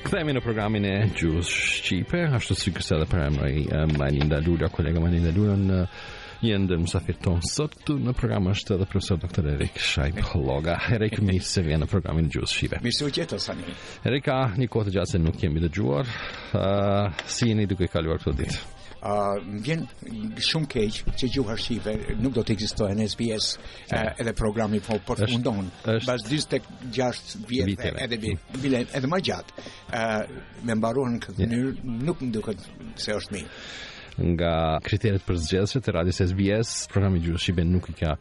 Kthehemi 0.10 0.36
në 0.38 0.44
programin 0.46 0.86
e 0.92 0.94
gjuhës 1.18 1.56
shqipe, 1.80 2.28
ashtu 2.36 2.60
si 2.60 2.76
kësaj 2.76 3.00
edhe 3.00 3.10
para 3.16 3.32
më 3.34 3.48
eh, 3.48 3.64
i 3.64 3.96
Maninda 3.98 4.44
Lula, 4.46 4.68
kolega 4.76 5.00
Maninda 5.02 5.32
Lula 5.40 5.56
në 5.68 5.80
uh, 5.88 6.06
jenë 6.44 6.68
dhe 6.72 6.78
mësafirë 6.84 7.22
tonë 7.24 7.50
sotë 7.50 7.96
në 8.08 8.14
programë 8.20 8.54
është 8.56 8.76
edhe 8.76 8.88
profesor 8.92 9.20
doktor 9.22 9.48
Erik 9.54 9.80
Shajk 9.80 10.20
Hologa 10.34 10.78
Erik, 10.96 11.20
mi 11.24 11.38
se 11.40 11.64
vjenë 11.66 11.86
në 11.86 11.90
programin 11.92 12.28
në 12.28 12.36
gjusë 12.38 12.58
shive. 12.60 12.80
Mirë 12.84 12.98
se 13.00 13.06
u 13.08 13.12
gjetër, 13.16 13.42
sani. 13.44 13.76
Erika, 14.10 14.38
një 14.60 14.68
të 14.70 14.96
gjatë 14.98 15.16
se 15.16 15.22
nuk 15.22 15.42
jemi 15.46 15.62
dëgjuar 15.64 15.74
gjuar. 15.76 16.08
Uh, 16.52 17.28
si 17.28 17.50
jeni 17.52 17.66
duke 17.70 17.84
i 17.88 17.92
kaluar 17.92 18.18
këtë 18.24 18.38
ditë? 18.44 18.72
a 19.06 19.36
uh, 19.38 19.58
vjen 19.62 19.84
shumë 20.42 20.68
keq 20.72 20.96
që 21.20 21.28
gjuha 21.36 21.54
shqipe 21.62 21.92
nuk 22.24 22.34
do 22.34 22.42
të 22.42 22.56
ekzistojë 22.56 22.96
në 22.98 23.04
SBS 23.14 23.52
yeah. 23.92 24.16
edhe 24.18 24.34
programi 24.34 24.80
po 24.82 24.98
përfundon 25.06 25.68
Bas 25.86 26.26
26 26.26 27.38
vjetë 27.46 27.92
edhe 28.02 28.18
bile 28.56 28.82
edhe 28.88 29.08
më 29.12 29.20
gjatë 29.28 29.66
uh, 29.94 30.24
me 30.66 30.80
mbaruan 30.80 31.20
këtë 31.22 31.38
yeah. 31.38 31.52
mënyrë 31.54 32.00
nuk 32.08 32.24
më 32.26 32.34
duket 32.40 32.66
se 33.04 33.14
është 33.20 33.36
më 33.38 33.44
nga 34.24 34.80
kriteret 34.84 35.24
për 35.28 35.40
zgjedhje 35.44 35.82
të 35.84 35.92
radios 36.00 36.22
SBS, 36.24 36.88
programi 36.92 37.20
ju 37.24 37.38
shibe 37.38 37.66
nuk 37.68 37.90
i 37.90 37.96
ka 38.00 38.16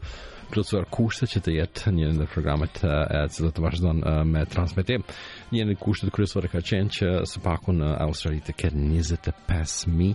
plotësuar 0.51 0.85
kushtet 0.91 1.29
që 1.31 1.39
të 1.45 1.53
jetë 1.55 1.91
një 1.95 2.09
nga 2.19 2.25
programet 2.33 2.83
e 2.85 3.21
cilët 3.33 3.55
të 3.57 3.63
vazhdojnë 3.63 4.15
me 4.29 4.43
transmetim. 4.51 5.05
Një 5.55 5.63
nga 5.69 5.77
kushtet 5.79 6.11
kryesore 6.15 6.51
ka 6.51 6.59
qenë 6.63 6.91
që 6.99 7.09
së 7.31 7.41
paku 7.45 7.71
në 7.79 7.93
Australi 8.05 8.43
të 8.45 8.57
ketë 8.59 8.81
25000 8.81 10.11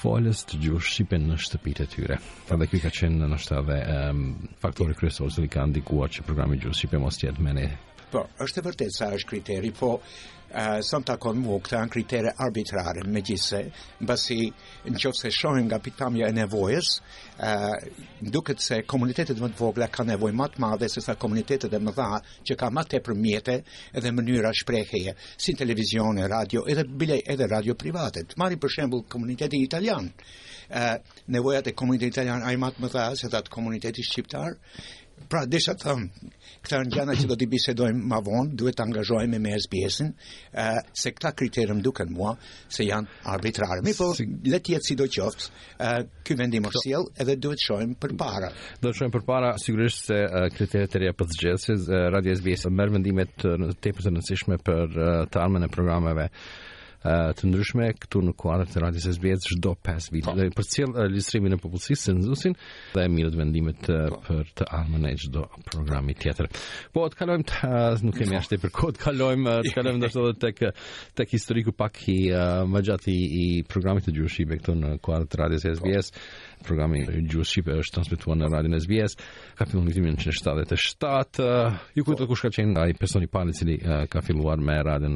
folës 0.00 0.42
të 0.48 0.58
gjurë 0.64 0.86
shqipe 0.90 1.16
në 1.20 1.38
shtëpit 1.46 1.80
e 1.84 1.88
tyre. 1.94 2.16
Ta 2.48 2.56
dhe 2.60 2.66
kjo 2.68 2.82
ka 2.84 2.90
qenë 3.00 3.28
në 3.30 3.38
shtëve 3.44 3.78
um, 3.96 4.26
faktori 4.62 4.96
kryesor 4.98 5.30
që 5.32 5.46
li 5.46 5.52
ka 5.52 5.62
ndikua 5.70 6.08
që 6.12 6.26
programi 6.28 6.58
gjurë 6.60 6.76
shqipe 6.78 6.98
mos 7.00 7.20
tjetë 7.20 7.40
me 7.44 7.52
ne 7.60 7.66
Po, 8.12 8.26
është 8.44 8.60
e 8.60 8.64
vërtetë 8.66 8.92
sa 8.92 9.06
është 9.16 9.28
kriteri, 9.30 9.70
po 9.72 9.92
uh, 9.96 10.80
sëmë 10.84 11.06
të 11.08 11.14
kanë 11.22 11.40
mu, 11.46 11.56
këta 11.64 11.80
në 12.26 12.32
arbitrare, 12.44 13.04
me 13.08 13.22
gjithse, 13.24 13.60
në 14.02 14.08
basi 14.10 14.36
në 14.84 15.52
nga 15.64 15.78
pitamja 15.86 16.28
e 16.28 16.34
nevojës, 16.36 16.90
uh, 17.40 17.72
duket 18.36 18.60
se 18.60 18.82
komunitetet 18.84 19.40
më 19.40 19.48
të 19.54 19.58
vogla 19.64 19.88
ka 19.88 20.04
më 20.04 20.18
matë 20.42 20.60
madhe, 20.60 20.90
se 20.92 21.00
sa 21.06 21.14
komunitetet 21.14 21.72
e 21.72 21.78
më 21.88 21.94
dha 21.96 22.10
që 22.44 22.56
ka 22.60 22.68
matë 22.70 22.96
e 22.96 23.02
përmjete 23.08 23.56
edhe 23.96 24.12
mënyra 24.12 24.52
shprehjeje 24.60 25.16
si 25.40 25.54
në 25.54 25.62
televizione, 25.64 26.28
radio, 26.28 26.66
edhe 26.68 26.84
bile 26.84 27.22
edhe 27.24 27.46
radio 27.48 27.74
privatet. 27.74 28.36
Mari 28.36 28.60
për 28.60 28.76
shembul 28.76 29.06
komunitetin 29.08 29.62
italian, 29.64 30.12
uh, 30.68 30.96
nevojat 31.32 31.72
e 31.72 31.72
komunitetit 31.72 32.18
italian, 32.18 32.44
a 32.44 32.52
i 32.52 32.60
matë 32.60 32.82
më 32.84 32.92
dha, 32.92 33.08
se 33.22 33.32
të 33.32 33.46
komunitetit 33.48 34.04
shqiptar, 34.04 34.58
Pra, 35.32 35.44
desha 35.48 35.72
të 35.78 35.86
thëmë, 35.86 36.28
këta 36.64 36.78
në 36.82 36.92
gjana 36.94 37.14
që 37.16 37.26
do 37.30 37.36
t'i 37.40 37.46
bisedojmë 37.50 38.04
ma 38.12 38.18
vonë, 38.24 38.52
duhet 38.60 38.76
t'angazhojme 38.78 39.38
me 39.40 39.52
SBS-in, 39.64 40.10
uh, 40.10 40.80
se 41.02 41.12
këta 41.14 41.30
kriterëm 41.38 41.80
duke 41.84 42.04
në 42.08 42.12
mua, 42.16 42.32
se 42.76 42.84
janë 42.84 43.22
arbitrarëm. 43.32 43.86
Mi 43.86 43.94
po, 43.96 44.08
si... 44.18 44.26
le 44.52 44.60
t'jetë 44.60 44.88
si 44.90 44.96
do 45.00 45.06
qoftë, 45.16 45.48
uh, 45.78 45.94
këtë 46.20 46.36
vendimë 46.42 46.68
është 46.72 46.82
jelë, 46.92 47.14
edhe 47.24 47.38
duhet 47.46 47.64
shojmë 47.66 47.96
për 48.04 48.14
para. 48.24 48.52
Do 48.84 48.92
të 48.92 49.00
shojmë 49.00 49.14
për 49.18 49.24
para, 49.30 49.52
sigurisht 49.64 50.10
se 50.10 50.20
uh, 50.26 50.48
kriterët 50.58 50.98
e 50.98 51.02
reja 51.04 51.14
për 51.22 51.30
të 51.32 51.40
gjithë, 51.44 51.58
se 51.68 51.78
uh, 51.86 52.04
Radio 52.16 52.36
sbs 52.40 52.66
mërë 52.82 52.98
vendimet 52.98 53.32
të 53.46 53.56
tepër 53.88 54.08
të 54.10 54.14
nësishme 54.18 54.60
për 54.68 55.00
uh, 55.00 55.14
të 55.32 55.42
armën 55.46 55.70
e 55.70 55.72
programeve 55.78 56.28
të 57.02 57.48
ndryshme 57.50 57.88
këtu 57.98 58.20
në 58.22 58.32
kuadrin 58.38 58.68
po. 58.70 58.78
e 58.78 58.82
radios 58.84 59.04
së 59.08 59.12
Zbiet 59.16 59.42
çdo 59.50 59.72
5 59.86 60.10
vite. 60.14 60.32
Dhe 60.38 60.48
për 60.54 60.68
cilë 60.74 61.06
listrimin 61.10 61.56
e 61.56 61.58
popullsisë 61.58 62.04
censusin 62.12 62.54
dhe 62.94 63.06
mirët 63.10 63.36
vendimet 63.40 63.82
po. 63.88 64.20
për 64.28 64.42
të 64.60 64.64
armën 64.80 65.06
e 65.10 65.14
çdo 65.18 65.42
programi 65.70 66.14
tjetër. 66.14 66.46
Po 66.94 67.00
të 67.10 67.14
kalojmë 67.22 67.46
të, 67.50 67.70
nuk 68.06 68.16
kemi 68.18 68.36
po. 68.36 68.40
as 68.42 68.48
tepër 68.52 68.70
kod, 68.78 68.94
kalojmë 69.02 69.54
të 69.68 69.72
kalojmë 69.74 70.00
ndoshta 70.02 70.20
edhe 70.28 70.38
tek 70.44 70.56
tek 71.18 71.28
historiku 71.34 71.72
pak 71.74 71.94
i 72.12 72.18
uh, 72.30 72.80
gjatë 72.86 73.10
i 73.10 73.44
programit 73.72 74.02
të 74.06 74.12
gjushi 74.18 74.44
me 74.48 74.56
këtu 74.62 74.72
në 74.82 74.90
kuadrin 75.02 75.34
e 75.34 75.40
radios 75.42 75.62
së 75.66 75.74
Zbiet 75.82 76.06
programi 76.62 77.02
i 77.02 77.22
Gjuhës 77.26 77.48
Shqipe 77.52 77.74
është 77.82 77.96
transmetuar 77.98 78.38
në 78.38 78.48
Radio 78.52 78.78
SBS. 78.80 79.18
ka 79.58 79.66
filluar 79.68 79.84
në 79.84 79.90
vitin 79.92 80.04
1977. 80.08 81.42
Ju 81.96 82.04
kujtohet 82.06 82.24
po. 82.28 82.32
kush 82.32 82.42
ka 82.46 82.50
qenë 82.56 82.76
ai 82.84 82.92
personi 82.98 83.26
pa 83.30 83.42
i 83.50 83.56
cili 83.56 83.76
ka 84.12 84.20
filluar 84.22 84.58
me 84.66 84.76
radion 84.82 85.14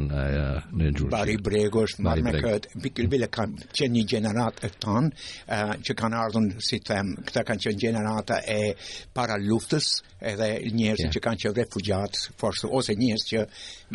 në 0.79 0.91
Gjuhë. 0.97 1.11
Bari 1.11 1.37
Brego 1.45 1.85
është 1.87 2.05
marrë 2.07 2.25
me 2.27 2.33
këtë 2.43 2.83
pikëll 2.87 3.09
bile 3.11 3.29
kanë 3.31 3.71
qenë 3.77 3.95
një 3.97 4.05
gjeneratë 4.13 4.67
të 4.67 4.83
tanë 4.85 5.85
që 5.89 5.93
kanë 6.03 6.17
ardhur 6.25 6.61
si 6.69 6.79
them, 6.85 7.15
këta 7.27 7.43
kanë 7.49 7.65
qenë 7.67 7.81
gjenerata 7.87 8.43
e 8.59 8.75
para 9.15 9.37
luftës, 9.41 9.87
edhe 10.21 10.51
njerëz 10.77 11.11
që 11.15 11.23
kanë 11.25 11.41
qenë 11.45 11.55
refugjat, 11.63 12.13
forse 12.41 12.65
ose 12.77 12.93
njerëz 12.99 13.25
që 13.31 13.39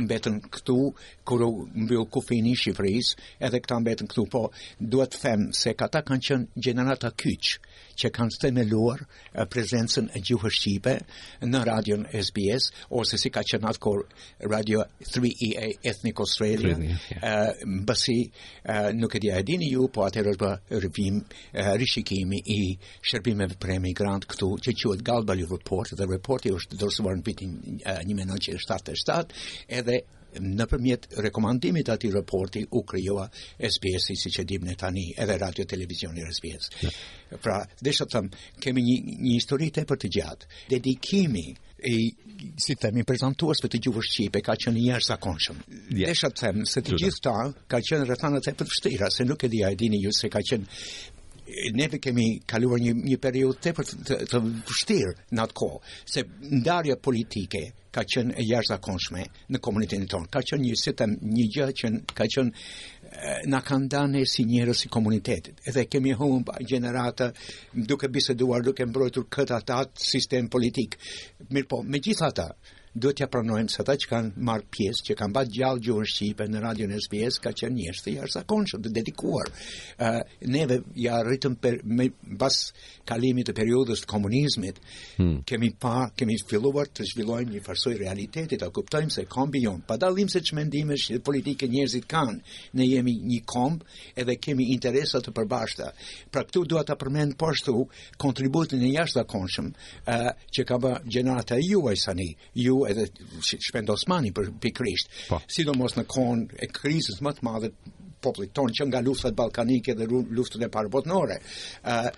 mbetën 0.02 0.36
këtu 0.54 0.80
kur 1.28 1.40
u 1.48 1.52
mbyll 1.84 2.08
kufini 2.14 2.54
i 2.56 2.60
Shqipërisë, 2.60 3.12
edhe 3.46 3.60
këta 3.62 3.80
mbetën 3.82 4.08
këtu, 4.12 4.24
po 4.32 4.44
duhet 4.80 5.12
të 5.16 5.20
them 5.26 5.48
se 5.62 5.74
këta 5.78 6.00
kanë 6.08 6.24
qenë 6.28 6.64
gjenerata 6.64 7.10
kyç 7.18 7.41
Kiç 7.42 7.58
që 8.02 8.10
kanë 8.16 8.38
themeluar 8.42 9.02
eh, 9.02 9.46
prezencën 9.52 10.08
e 10.18 10.22
gjuhës 10.26 10.54
shqipe 10.58 10.94
në 11.52 11.62
radion 11.68 12.04
SBS 12.18 12.68
ose 13.02 13.18
si 13.22 13.32
ka 13.34 13.44
qenë 13.50 13.68
atkor 13.72 14.02
Radio 14.54 14.84
3EA 15.10 15.70
Ethnic 15.92 16.22
Australia. 16.24 16.76
Ëh, 16.78 17.18
eh, 17.18 17.66
yeah. 17.66 18.92
nuk 19.02 19.16
e 19.16 19.20
di 19.24 19.32
a 19.34 19.40
e 19.42 19.46
dini 19.48 19.72
ju, 19.74 19.88
po 19.94 20.06
atë 20.08 20.24
është 20.36 20.52
rrim 20.84 21.18
eh, 21.18 21.74
rishikimi 21.82 22.42
i 22.54 22.60
shërbimeve 23.12 23.58
për 23.62 23.76
emigrant 23.80 24.26
këtu 24.32 24.52
që 24.66 24.76
quhet 24.82 25.06
Galbali 25.12 25.46
Report 25.52 25.94
dhe 25.98 26.10
reporti 26.14 26.54
është 26.58 26.80
dorësuar 26.82 27.18
në 27.22 27.28
vitin 27.30 27.58
1977 27.86 29.70
edhe 29.82 30.02
në 30.40 30.66
përmjet 30.72 31.08
rekomandimit 31.26 31.90
ati 31.92 32.12
reporti 32.14 32.64
u 32.72 32.84
kryoa 32.84 33.28
SBS-i 33.60 34.16
si 34.16 34.32
që 34.32 34.44
dim 34.44 34.70
tani 34.76 35.14
edhe 35.18 35.38
radio 35.38 35.66
televizion 35.66 36.18
i 36.18 36.24
SBS. 36.34 36.72
Pra, 37.42 37.64
dhe 37.82 37.92
shëtë 37.94 38.16
thëmë, 38.16 38.46
kemi 38.62 38.84
një, 38.86 38.96
një 39.26 39.34
histori 39.36 39.70
të 39.72 39.86
për 39.90 40.02
të 40.04 40.12
gjatë. 40.18 40.50
Dedikimi 40.72 41.46
e 41.82 41.94
si 42.62 42.76
të 42.76 42.84
themi 42.84 43.02
prezantues 43.10 43.60
për 43.64 43.72
të 43.74 43.80
gjuhës 43.86 44.08
shqipe 44.14 44.42
ka 44.46 44.54
qenë 44.64 44.78
i 44.78 44.84
herë 44.94 45.06
zakonshëm. 45.08 45.64
Desha 45.98 46.30
të 46.30 46.44
them 46.44 46.66
se 46.70 46.84
të 46.86 46.94
gjithë 46.94 47.22
këta 47.24 47.64
ka 47.74 47.80
qenë 47.88 48.06
rrethana 48.12 48.42
të 48.46 48.54
për 48.60 48.70
vështira 48.70 49.10
se 49.12 49.26
nuk 49.26 49.46
e 49.46 49.50
di 49.50 49.64
ai 49.66 49.74
e 49.74 49.80
dini 49.80 49.98
ju 50.04 50.14
se 50.14 50.30
ka 50.30 50.44
qenë 50.46 50.68
neve 51.76 52.00
kemi 52.00 52.40
kaluar 52.48 52.80
një 52.82 52.94
një 53.02 53.18
periudhë 53.22 53.60
tepër 53.68 53.90
të, 53.92 54.18
të, 54.32 54.40
vështirë 54.70 55.14
në 55.38 55.44
atë 55.46 55.56
kohë, 55.58 55.84
se 56.14 56.24
ndarja 56.62 56.96
politike 57.04 57.64
ka 57.92 58.04
qenë 58.08 58.36
e 58.40 58.46
jashtëzakonshme 58.48 59.26
në 59.52 59.60
komunitetin 59.64 60.08
tonë. 60.12 60.30
Ka 60.32 60.40
qenë 60.48 60.64
një 60.70 60.78
sistem, 60.80 61.16
një 61.28 61.48
gjë 61.56 61.68
që 61.82 61.90
ka 62.16 62.28
qenë 62.36 63.48
na 63.52 63.60
kanë 63.68 63.90
dhënë 63.92 64.24
si 64.32 64.46
njerëz 64.48 64.86
si 64.86 64.92
komunitetit. 64.94 65.60
Edhe 65.68 65.86
kemi 65.92 66.14
humb 66.16 66.54
gjenerata 66.64 67.32
duke 67.76 68.08
biseduar, 68.08 68.64
duke 68.64 68.86
mbrojtur 68.88 69.28
këtë 69.28 69.60
atë 69.62 70.06
sistem 70.08 70.48
politik. 70.48 70.96
po, 71.70 71.82
megjithatë, 71.84 72.48
ë 72.48 72.52
uh, 72.52 72.80
do 72.94 73.12
t'ja 73.14 73.28
pranojmë 73.32 73.72
se 73.72 73.80
ata 73.86 73.94
që 74.00 74.10
kanë 74.12 74.42
marrë 74.44 74.68
pjesë, 74.72 75.04
që 75.08 75.16
kanë 75.22 75.36
bërë 75.36 75.52
gjallë 75.56 75.84
gjuhën 75.86 76.10
shqipe 76.12 76.48
në 76.52 76.60
radion 76.66 76.92
SBS, 77.06 77.38
ka 77.44 77.54
qenë 77.56 77.76
njerëz 77.78 78.02
të 78.04 78.14
jashtëzakonshëm, 78.18 78.82
të 78.84 78.92
dedikuar. 78.98 79.52
Ë 79.96 80.12
uh, 80.12 80.34
neve 80.52 80.82
ja 81.00 81.22
rritëm 81.24 81.56
për 81.64 81.78
me 81.88 82.10
kalimit 83.08 83.48
të 83.48 83.56
periudhës 83.56 84.04
të 84.04 84.10
komunizmit, 84.12 84.82
hmm. 85.18 85.38
kemi 85.48 85.70
pa, 85.80 86.10
kemi 86.20 86.36
filluar 86.50 86.92
të 86.92 87.06
zhvillojmë 87.14 87.56
një 87.56 87.62
farsoj 87.66 87.96
realiteti, 88.02 88.60
ta 88.60 88.68
kuptojmë 88.74 89.14
se 89.16 89.24
kombi 89.32 89.64
jon, 89.64 89.80
pa 89.88 89.96
dallim 90.00 90.28
se 90.30 90.42
çmendimesh 90.44 91.16
politike 91.24 91.72
njerëzit 91.72 92.10
kanë, 92.12 92.38
ne 92.76 92.90
jemi 92.92 93.16
një 93.24 93.40
komb 93.48 93.86
edhe 94.20 94.36
kemi 94.40 94.68
interesa 94.76 95.24
të 95.24 95.32
përbashkëta. 95.40 95.90
Pra 96.32 96.44
këtu 96.48 96.66
dua 96.68 96.84
ta 96.88 97.00
përmend 97.00 97.38
po 97.40 97.52
ashtu 97.54 97.86
kontributin 98.20 98.84
e 98.84 98.92
jashtëzakonshëm 98.98 99.72
ë 99.72 100.20
uh, 100.20 100.30
që 100.52 100.68
ka 100.68 100.80
bërë 100.84 101.02
gjenerata 101.08 101.62
juaj 101.64 101.96
tani, 102.04 102.32
Ju 102.56 102.81
edhe 102.90 103.06
shpend 103.68 103.90
Osmani 103.92 104.32
për 104.36 104.50
pikrisht, 104.64 105.12
po. 105.30 105.40
sidomos 105.50 105.96
në 105.98 106.06
kohën 106.10 106.46
e 106.64 106.68
krizës 106.72 107.22
më 107.24 107.34
të 107.38 107.46
madhe 107.48 107.72
popullit 108.22 108.54
ton 108.54 108.74
që 108.78 108.88
nga 108.90 109.02
luftat 109.06 109.36
ballkanike 109.38 109.94
dhe 109.98 110.06
luftën 110.08 110.66
e 110.66 110.70
parë 110.72 110.92
botënore, 110.94 111.40
ë 111.84 112.02
uh, 112.10 112.12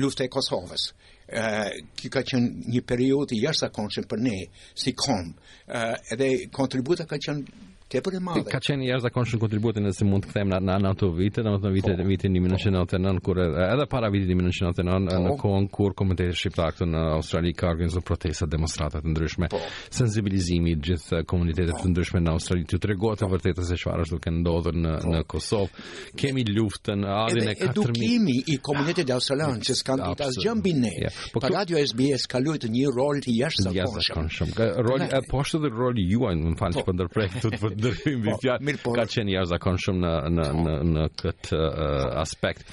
lufta 0.00 0.24
e 0.24 0.28
Kosovës. 0.32 0.90
ë 1.30 2.06
ka 2.10 2.24
qenë 2.26 2.70
një 2.74 2.80
periudhë 2.90 3.36
i 3.36 3.42
jashtëzakonshëm 3.44 4.06
për 4.10 4.18
ne 4.18 4.38
si 4.74 4.90
kom, 4.98 5.28
ë 5.70 5.82
edhe 6.16 6.30
kontributa 6.50 7.04
ka 7.06 7.20
qenë 7.22 7.69
tepër 7.90 8.14
e 8.16 8.20
madhe. 8.22 8.44
Ka 8.52 8.60
qenë 8.62 8.84
njerëz 8.86 9.06
që 9.06 9.12
kanë 9.14 10.08
mund 10.10 10.26
të 10.26 10.32
them 10.34 10.52
në 10.52 10.90
ato 10.90 11.08
vite, 11.16 11.42
domethënë 11.42 11.74
vite 11.74 11.92
të 11.92 12.02
po. 12.04 12.08
vitin 12.10 12.34
1999 12.38 13.20
oh. 13.20 13.20
kur 13.24 13.40
edhe 13.42 13.86
para 13.90 14.08
vitit 14.14 14.30
1999 14.32 14.94
oh. 14.94 14.94
Po. 14.94 15.20
në 15.24 15.36
kohën 15.40 15.66
kur 15.76 15.94
komiteti 15.98 16.36
shqiptar 16.44 16.72
këtu 16.74 16.86
në 16.90 17.02
Australi 17.16 17.52
ka 17.56 17.70
organizuar 17.74 18.04
protesta 18.06 18.46
demonstrata 18.46 19.02
të 19.02 19.10
ndryshme, 19.10 19.48
oh. 19.56 19.64
sensibilizimi 19.90 20.74
i 20.76 20.78
gjithë 20.84 21.24
komuniteteve 21.30 21.74
oh. 21.76 21.82
të 21.82 21.92
ndryshme 21.94 22.22
në 22.26 22.34
Australi 22.36 22.64
të 22.70 22.80
tregohet 22.86 23.22
të 23.24 23.30
vërtetë 23.34 23.66
se 23.70 23.78
çfarë 23.82 24.06
është 24.06 24.18
duke 24.18 24.32
ndodhur 24.38 24.78
në 24.78 24.94
oh. 24.94 25.10
në 25.14 25.22
Kosovë. 25.34 25.86
Kemi 26.22 26.46
luftën 26.46 27.06
adin 27.06 27.50
e 27.50 27.56
4000. 27.62 27.70
Edukimi 27.74 28.36
i 28.54 28.58
komunitetit 28.62 29.10
të 29.10 29.16
Australian 29.18 29.60
që 29.64 29.78
s'kan 29.80 30.04
ditë 30.04 30.28
as 30.28 30.38
gjë 30.44 30.54
mbi 30.60 30.74
ne. 30.76 30.94
Po 31.34 31.42
radio 31.42 31.80
SBS 31.82 32.28
ka 32.30 32.38
luajtur 32.42 32.70
një 32.70 32.86
rol 32.94 33.20
të 33.24 33.34
jashtëzakonshëm. 33.40 34.54
Jashtëzakonshëm. 34.54 34.84
Roli 34.86 35.08
apo 35.16 35.42
shtodë 35.46 35.70
roli 35.76 36.06
juaj 36.12 36.36
në 36.38 36.54
fund 36.60 36.80
të 36.82 36.94
ndërprer 36.96 37.30
të 37.40 37.56
ndërhyjm 37.80 38.20
mbi 38.22 38.32
po, 38.34 38.38
fjalë. 38.44 38.74
Po. 38.84 38.92
ka 38.98 39.04
qenë 39.12 39.34
jashtëzakonshëm 39.36 39.98
në 40.04 40.12
në 40.36 40.46
në 40.64 40.74
në 40.94 41.06
këtë 41.22 41.58
uh, 41.58 41.98
aspekt. 42.20 42.68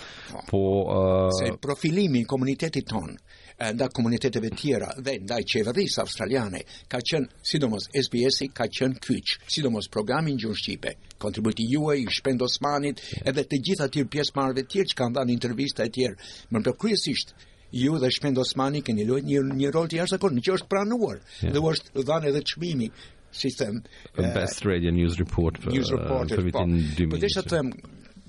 Po 0.51 0.61
uh, 0.83 1.33
se 1.39 1.51
profilimi 1.63 2.23
i 2.25 2.29
komunitetit 2.33 2.89
ton 2.91 3.13
nda 3.57 3.87
komuniteteve 3.89 4.51
tjera 4.53 4.91
dhe 5.01 5.15
nda 5.23 5.39
i 5.41 5.45
qeverisë 5.49 6.03
australiane, 6.03 6.59
ka 6.91 6.99
qenë, 7.01 7.31
sidomos 7.49 7.87
SBS-i, 7.97 8.51
ka 8.53 8.67
qenë 8.69 9.01
kyqë, 9.01 9.37
sidomos 9.49 9.87
programin 9.89 10.37
në 10.37 10.51
Shqipe, 10.53 10.91
kontributi 11.17 11.65
jua 11.71 11.95
i 11.97 12.05
shpend 12.13 12.43
Osmanit, 12.45 13.01
edhe 13.25 13.41
të 13.49 13.57
gjitha 13.65 13.89
tjirë 13.89 14.11
pjesë 14.13 14.37
marve 14.37 14.61
tjirë 14.61 14.91
që 14.93 14.99
kanë 15.01 15.17
dhanë 15.17 15.33
intervista 15.33 15.89
e 15.89 15.93
tjerë, 15.97 16.19
më 16.53 16.77
kryesisht, 16.83 17.33
ju 17.81 17.97
dhe 17.99 18.13
shpend 18.13 18.37
Osmani 18.45 18.81
keni 18.85 19.03
luet 19.09 19.25
një, 19.25 19.41
një 19.57 19.73
rol 19.73 19.89
të 19.89 20.03
jashtë 20.03 20.19
akon, 20.21 20.37
në 20.37 20.45
që 20.45 20.55
është 20.59 20.69
pranuar, 20.71 21.17
yeah. 21.41 21.53
dhe 21.57 21.63
u 21.63 21.71
është 21.73 22.05
dhanë 22.07 22.29
edhe 22.35 22.45
qmimi 22.53 22.93
si 23.37 23.49
them 23.51 23.83
the 24.15 24.27
uh, 24.29 24.33
best 24.33 24.65
radio 24.65 24.91
news 24.91 25.19
report 25.19 25.57
for 25.57 25.69
news 25.69 25.91
report 25.91 26.31
uh, 26.33 26.37
po, 26.37 26.65
po 27.13 27.17
desha 27.21 27.43
them 27.45 27.71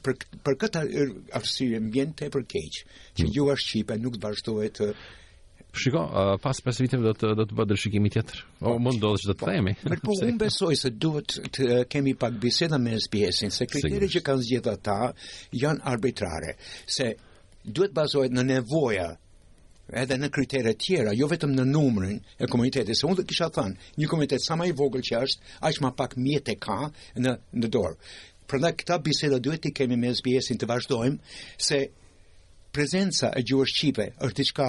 për 0.08 0.14
për 0.46 0.54
këtë 0.62 0.80
arsye 1.36 1.78
mbjen 1.88 2.12
për 2.18 2.44
keq 2.48 2.74
që 2.74 3.24
hmm. 3.24 3.32
juar 3.34 3.58
shqipe 3.58 3.96
nuk 4.04 4.20
vazhdohet 4.22 4.76
të 4.80 4.90
Shiko, 5.78 6.00
uh, 6.00 6.36
pas 6.40 6.56
5 6.64 6.78
vitëve 6.80 7.04
do 7.04 7.10
të 7.12 7.28
do 7.38 7.44
të 7.46 7.54
bëjë 7.58 7.68
dëshikimi 7.74 8.08
tjetër. 8.14 8.38
O 8.64 8.70
po, 8.70 8.70
mund 8.80 8.96
ndodhë 8.96 9.18
që 9.20 9.26
të 9.28 9.34
po, 9.38 9.48
themi. 9.52 9.74
Mirë, 9.84 9.98
po 10.02 10.14
unë 10.16 10.38
besoj 10.40 10.70
se 10.80 10.90
duhet 10.96 11.34
të 11.54 11.66
kemi 11.92 12.14
pak 12.18 12.38
biseda 12.42 12.78
me 12.80 12.96
SBS-in, 12.96 13.52
se 13.52 13.66
kriteret 13.68 14.10
që 14.14 14.22
kanë 14.26 14.46
zgjedhur 14.46 14.78
ata 14.78 14.96
janë 15.60 15.84
arbitrare, 15.92 16.56
se 16.96 17.10
duhet 17.68 17.92
bazohet 17.94 18.32
në 18.34 18.46
nevoja 18.48 19.10
edhe 19.96 20.16
në 20.20 20.28
kriteret 20.34 20.78
tjera, 20.84 21.12
jo 21.16 21.28
vetëm 21.30 21.54
në 21.56 21.64
numrin 21.68 22.18
e 22.38 22.46
komunitetit, 22.50 22.96
se 22.96 23.06
unë 23.06 23.20
dhe 23.22 23.26
kisha 23.30 23.48
thënë, 23.54 23.76
një 23.98 24.08
komunitet 24.10 24.44
sa 24.44 24.56
ma 24.56 24.66
i 24.68 24.72
vogël 24.76 25.04
që 25.04 25.22
është, 25.26 25.54
aqë 25.70 25.82
ma 25.84 25.92
pak 25.96 26.16
mjetë 26.20 26.52
e 26.54 26.58
ka 26.62 26.78
në, 27.16 27.34
në 27.56 27.70
dorë. 27.72 27.96
Përnda 28.48 28.72
këta 28.76 28.98
biseda 29.04 29.40
duhet 29.44 29.62
të 29.64 29.72
kemi 29.76 29.96
me 30.00 30.12
SBS-in 30.16 30.60
të 30.60 30.68
vazhdojmë, 30.68 31.18
se 31.60 31.82
prezenca 32.72 33.30
e 33.36 33.42
gjuhës 33.44 33.74
Shqipe 33.76 34.10
është 34.24 34.38
diçka 34.42 34.68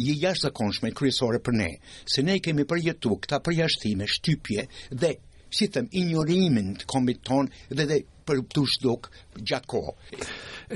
je 0.00 0.14
jashtë 0.20 0.46
zakonshme 0.48 0.92
kryesore 0.96 1.40
për 1.44 1.56
ne, 1.58 1.70
se 2.08 2.24
ne 2.24 2.38
kemi 2.44 2.64
përjetu 2.68 3.16
këta 3.24 3.40
përjashtime, 3.44 4.08
shtypje 4.08 4.64
dhe 4.92 5.14
si 5.52 5.68
them 5.68 5.88
ignorimin 5.90 6.72
të 6.80 6.86
kombit 6.88 7.20
tonë, 7.28 7.52
dhe 7.76 7.84
dhe 7.90 8.00
për 8.26 8.40
të 8.52 8.62
shduk 8.76 9.08
gjatë 9.42 9.70
kohë. 9.72 9.94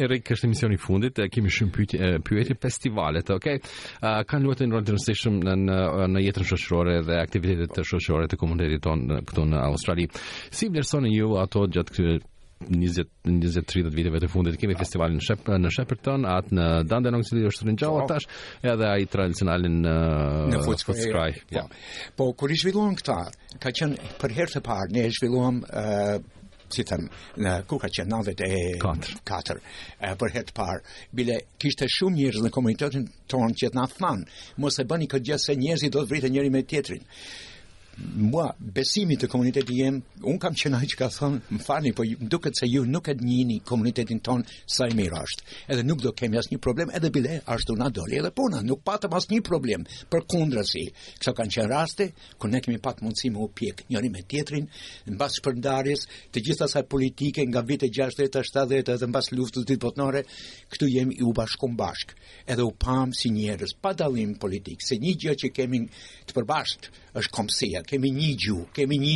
Erik, 0.06 0.24
kështë 0.28 0.48
emisioni 0.48 0.78
fundit, 0.82 1.20
kemi 1.32 1.52
shumë 1.52 2.20
pyetje 2.28 2.56
festivalet, 2.60 3.30
ok? 3.32 3.48
Kanë 4.02 4.44
luat 4.44 4.62
e 4.62 4.68
në 4.68 4.76
rëndë 4.78 4.96
nësishëm 4.96 5.38
në 5.40 6.24
jetën 6.26 6.48
shoshërore 6.52 6.98
dhe 7.08 7.20
aktivitetet 7.22 7.74
të 7.76 7.86
shoshërore 7.92 8.28
të 8.32 8.40
komunitetit 8.42 8.84
tonë 8.88 9.22
këtu 9.30 9.46
në 9.52 9.64
Australi. 9.70 10.08
Si 10.52 10.70
më 10.70 10.86
ju 11.18 11.36
ato 11.40 11.66
gjatë 11.66 11.96
këtë 11.98 12.16
20-30 12.66 13.90
viteve 13.92 14.16
të 14.16 14.30
fundit 14.32 14.54
kemi 14.56 14.72
festivalin 14.80 15.18
në 15.60 15.72
Sheperton, 15.76 16.22
atë 16.24 16.54
në 16.56 16.68
Dande 16.88 17.10
Nongë 17.12 17.26
Cili 17.28 17.42
është 17.50 17.66
rinjau 17.68 17.90
atash 18.00 18.24
po. 18.30 18.38
edhe 18.72 18.86
a 18.88 18.94
i 18.96 19.04
tradicionalin 19.12 19.74
në 19.84 20.62
Futskraj 20.64 21.34
Po, 22.16 22.30
kër 22.32 22.54
i 22.54 22.56
zhvilluam 22.62 22.96
këta 22.96 23.18
ka 23.60 23.74
qenë 23.76 24.16
për 24.22 24.36
herë 24.38 24.54
të 24.56 24.64
parë 24.70 24.88
ne 24.96 25.04
zhvilluam 25.18 25.60
si 26.72 26.84
tëmë, 26.88 27.08
në 27.46 27.52
kuka 27.70 27.90
që 27.92 28.04
në 28.10 28.18
vetë 28.30 28.48
e... 28.56 28.60
Katër. 29.26 29.60
për 30.20 30.34
hetë 30.36 30.54
parë. 30.56 30.82
Bile, 31.16 31.36
kishte 31.62 31.88
shumë 31.98 32.16
njërës 32.18 32.44
në 32.46 32.52
komunitetin 32.56 33.08
tonë 33.30 33.58
që 33.60 33.72
të 33.74 33.80
në 33.80 33.86
thmanë. 33.96 34.26
mos 34.64 34.80
e 34.82 34.86
bëni 34.92 35.10
këtë 35.12 35.28
gjësë 35.30 35.44
se 35.46 35.56
njërës 35.62 35.86
i 35.88 35.92
do 35.96 36.02
të 36.04 36.12
vritë 36.12 36.32
njëri 36.34 36.54
me 36.56 36.62
tjetrin 36.64 37.04
mua 38.16 38.48
besimi 38.58 39.16
të 39.16 39.28
komuniteti 39.32 39.78
jem, 39.80 40.00
un 40.28 40.38
kam 40.40 40.54
qenë 40.56 40.76
ai 40.78 40.88
që 40.90 40.98
ka 41.00 41.08
thon, 41.12 41.38
më 41.54 41.60
fani, 41.64 41.92
po 41.96 42.04
më 42.06 42.28
duket 42.30 42.56
se 42.58 42.66
ju 42.68 42.82
nuk 42.88 43.08
e 43.08 43.14
njini 43.16 43.60
komunitetin 43.66 44.20
ton 44.24 44.44
sa 44.66 44.84
i 44.90 44.96
mirë 44.96 45.22
është. 45.22 45.44
Edhe 45.72 45.84
nuk 45.86 46.02
do 46.04 46.12
kemi 46.16 46.36
asnjë 46.40 46.60
problem, 46.62 46.90
edhe 46.94 47.10
bile 47.14 47.40
ashtu 47.52 47.76
na 47.76 47.88
doli 47.92 48.18
edhe 48.20 48.30
puna, 48.36 48.60
nuk 48.64 48.82
patëm 48.86 49.16
asnjë 49.16 49.42
problem. 49.46 49.86
Përkundrazi, 50.12 50.84
Kësa 51.18 51.32
kanë 51.36 51.54
qenë 51.56 51.70
raste 51.70 52.08
ku 52.40 52.48
ne 52.50 52.60
kemi 52.64 52.78
patë 52.82 53.04
mundësi 53.04 53.30
me 53.32 53.48
pjek 53.54 53.84
njëri 53.90 54.10
me 54.12 54.22
tjetrin, 54.28 54.68
basë 55.18 55.40
shpërndarjes 55.40 56.06
të 56.34 56.42
gjitha 56.46 56.68
asaj 56.68 56.84
politike 56.90 57.44
nga 57.50 57.60
vite 57.66 57.88
60-70 57.88 58.92
edhe 58.94 59.10
basë 59.12 59.36
luftës 59.38 59.64
së 59.64 59.72
dytë 59.72 60.24
këtu 60.72 60.88
jemi 60.90 61.16
u 61.24 61.32
bashkum 61.36 61.76
bashk. 61.76 62.12
Edhe 62.46 62.62
u 62.62 62.72
pam 62.72 63.12
si 63.14 63.30
njerëz 63.30 63.72
pa 63.80 63.92
dallim 63.94 64.34
politik, 64.38 64.82
se 64.84 64.98
një 65.00 65.14
gjë 65.20 65.34
që 65.42 65.52
kemi 65.54 65.80
të 66.26 66.32
përbashkët 66.36 66.90
është 67.20 67.36
komësia, 67.40 67.84
kemi 67.88 68.10
një 68.14 68.34
gjuhë, 68.44 68.66
kemi 68.76 68.98
një 69.02 69.14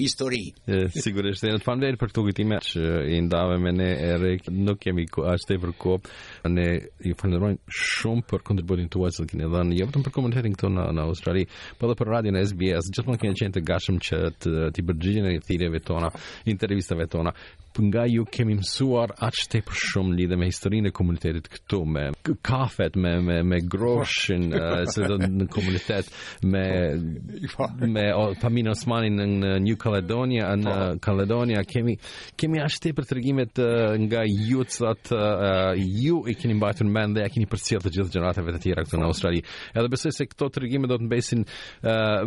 histori. 0.00 0.46
Sigurisht, 0.94 1.42
e 1.44 1.50
në 1.52 1.58
të 1.60 1.66
fanverë 1.66 1.98
për 2.00 2.12
këtu 2.12 2.22
këtime 2.28 2.56
që 2.64 2.82
i 3.12 3.18
ndave 3.26 3.56
me 3.60 3.72
ne, 3.74 3.88
Erik, 4.14 4.46
nuk 4.54 4.78
kemi 4.80 5.04
ashtë 5.10 5.56
e 5.58 5.60
për 5.64 5.72
ko, 5.82 5.96
ne 6.48 6.64
ju 7.10 7.16
falenderojnë 7.20 7.60
shumë 7.80 8.24
për 8.30 8.44
kontributin 8.48 8.88
të 8.88 9.00
uajtë 9.02 9.20
që 9.20 9.28
kene 9.34 9.50
dhe 9.52 9.64
në 9.68 9.78
jepëtëm 9.80 10.00
jo 10.06 10.06
për 10.08 10.14
komentarin 10.16 10.54
këtu 10.56 10.70
në, 10.76 10.86
në 10.96 11.04
Australi, 11.10 11.44
po 11.76 11.84
për 11.84 11.92
dhe 11.92 11.98
për 12.00 12.12
radio 12.14 12.36
në 12.36 12.44
SBS, 12.52 12.88
gjithmonë 12.96 13.22
kene 13.26 13.38
qenë 13.42 13.56
të 13.58 13.64
gashëm 13.72 13.98
që 14.06 14.20
të, 14.40 14.52
të 14.70 14.80
i 14.80 14.86
bërgjigjën 14.92 15.28
e 15.34 15.34
thireve 15.50 15.82
tona, 15.90 16.14
intervistave 16.54 17.08
tona, 17.12 17.34
nga 17.80 18.04
ju 18.06 18.24
kemi 18.32 18.54
mësuar 18.60 19.10
aq 19.24 19.38
tepër 19.52 19.76
shumë 19.84 20.16
lidhe 20.18 20.36
me 20.38 20.48
historinë 20.50 20.90
e 20.90 20.94
komunitetit 20.96 21.46
këtu 21.52 21.78
me 21.88 22.04
kafet 22.46 22.96
me 22.96 23.12
me 23.26 23.38
me 23.42 23.60
groshin 23.72 24.50
se 24.92 25.06
do 25.08 25.16
në 25.20 25.46
komunitet 25.52 26.06
me 26.52 26.64
po. 27.54 27.68
me 27.94 28.04
familjen 28.40 28.70
osmanin 28.72 29.16
në 29.44 29.52
New 29.66 29.76
Caledonia 29.80 30.48
në 30.56 30.68
po. 30.76 30.98
Caledonia 31.06 31.64
kemi 31.64 31.96
kemi 32.38 32.60
aq 32.60 32.76
tepër 32.84 33.08
tregimet 33.12 33.54
nga 34.06 34.22
ju 34.48 34.64
sot 34.70 35.10
ju 36.06 36.24
e 36.28 36.34
keni 36.38 36.54
mbajtur 36.54 36.86
mend 36.88 37.16
dhe 37.16 37.24
i 37.26 37.32
keni 37.32 37.46
përcjell 37.50 37.80
të 37.84 37.94
gjithë 37.96 38.12
gjeneratave 38.16 38.52
të 38.54 38.60
tjera 38.66 38.84
këtu 38.86 38.96
në 39.00 39.08
Australi 39.08 39.40
edhe 39.74 39.86
besoj 39.90 40.12
se 40.14 40.26
këto 40.28 40.48
tregime 40.54 40.86
do 40.90 40.98
të 41.00 41.06
mbesin 41.08 41.40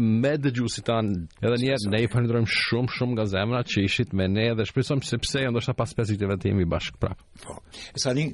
me 0.02 0.34
dëgjuesit 0.42 0.86
tanë 0.90 1.46
edhe 1.46 1.58
një 1.62 1.70
herë 1.74 1.92
ne 1.94 2.02
i 2.04 2.10
falenderojmë 2.12 2.50
shumë 2.58 2.92
shumë 2.98 3.14
nga 3.18 3.26
zemra 3.36 3.60
që 3.74 3.84
ishit 3.86 4.12
me 4.18 4.28
ne 4.28 4.50
dhe 4.58 4.66
shpresojmë 4.68 5.06
sepse 5.08 5.43
jo 5.48 5.54
ndoshta 5.54 5.76
pas 5.78 5.92
pesë 5.96 6.16
ditëve 6.16 6.38
të 6.42 6.52
jemi 6.52 6.66
bashkë 6.70 7.00
prap. 7.04 7.24
Po. 7.44 7.60
Sa 8.00 8.14
një 8.16 8.28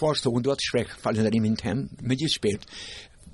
po 0.00 0.12
ashtu 0.12 0.32
unë 0.38 0.56
shpreh 0.68 0.96
falënderimin 1.02 1.56
tim 1.60 1.86
me 2.02 2.18
gjithë 2.20 2.36
shpirt. 2.38 2.66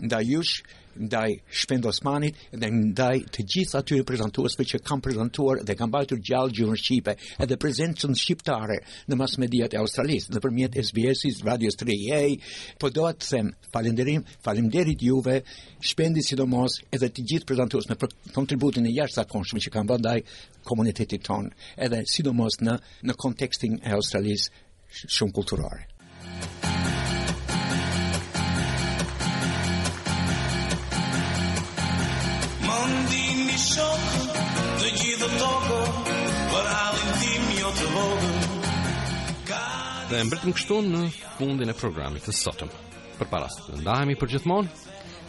Nda 0.03 0.23
jush 0.27 0.63
ndaj 0.97 1.39
Shpend 1.51 1.87
Osmanit 1.87 2.35
dhe 2.53 2.69
ndaj 2.71 3.19
të 3.33 3.45
gjithë 3.55 3.79
atyre 3.81 4.05
prezantuesve 4.07 4.65
që 4.73 4.81
kanë 4.85 5.05
prezantuar 5.07 5.61
dhe 5.67 5.77
kanë 5.79 5.89
mbajtur 5.91 6.21
gjallë 6.29 6.57
gjuhën 6.59 6.81
shqipe 6.83 7.15
edhe 7.45 7.57
prezencën 7.65 8.17
shqiptare 8.19 8.77
në 9.09 9.19
mas 9.21 9.37
mediat 9.43 9.75
e 9.75 9.81
Australisë 9.81 10.35
nëpërmjet 10.37 10.77
SBS-is, 10.85 11.41
radios 11.47 11.79
3A, 11.81 12.23
po 12.81 12.91
do 12.91 13.07
të 13.13 13.29
them 13.33 13.53
falënderim, 13.75 14.25
faleminderit 14.45 15.03
juve, 15.03 15.41
Shpendi 15.83 16.23
sidomos 16.25 16.79
edhe 16.93 17.09
të 17.11 17.25
gjithë 17.33 17.49
prezantuesve 17.49 17.97
për 17.99 18.13
kontributin 18.37 18.87
e 18.87 18.95
jashtëzakonshëm 18.97 19.63
që 19.65 19.73
kanë 19.75 19.93
bërë 19.93 20.05
ndaj 20.05 20.19
komunitetit 20.69 21.25
ton, 21.27 21.49
edhe 21.77 22.05
sidomos 22.09 22.61
në 22.61 22.77
në 23.09 23.17
kontekstin 23.21 23.81
e 23.85 23.97
Australisë 23.97 25.09
shumë 25.09 25.33
kulturore. 25.33 25.87
dhe 40.13 40.21
mbretëm 40.29 40.53
kështu 40.53 40.77
në 40.93 41.01
fundin 41.39 41.73
e 41.73 41.75
programit 41.79 42.27
të 42.29 42.35
sotëm. 42.37 42.69
Për 43.17 43.29
paras 43.33 43.55
të 43.65 43.79
ndahemi 43.81 44.17
për 44.21 44.33
gjithmonë. 44.35 44.81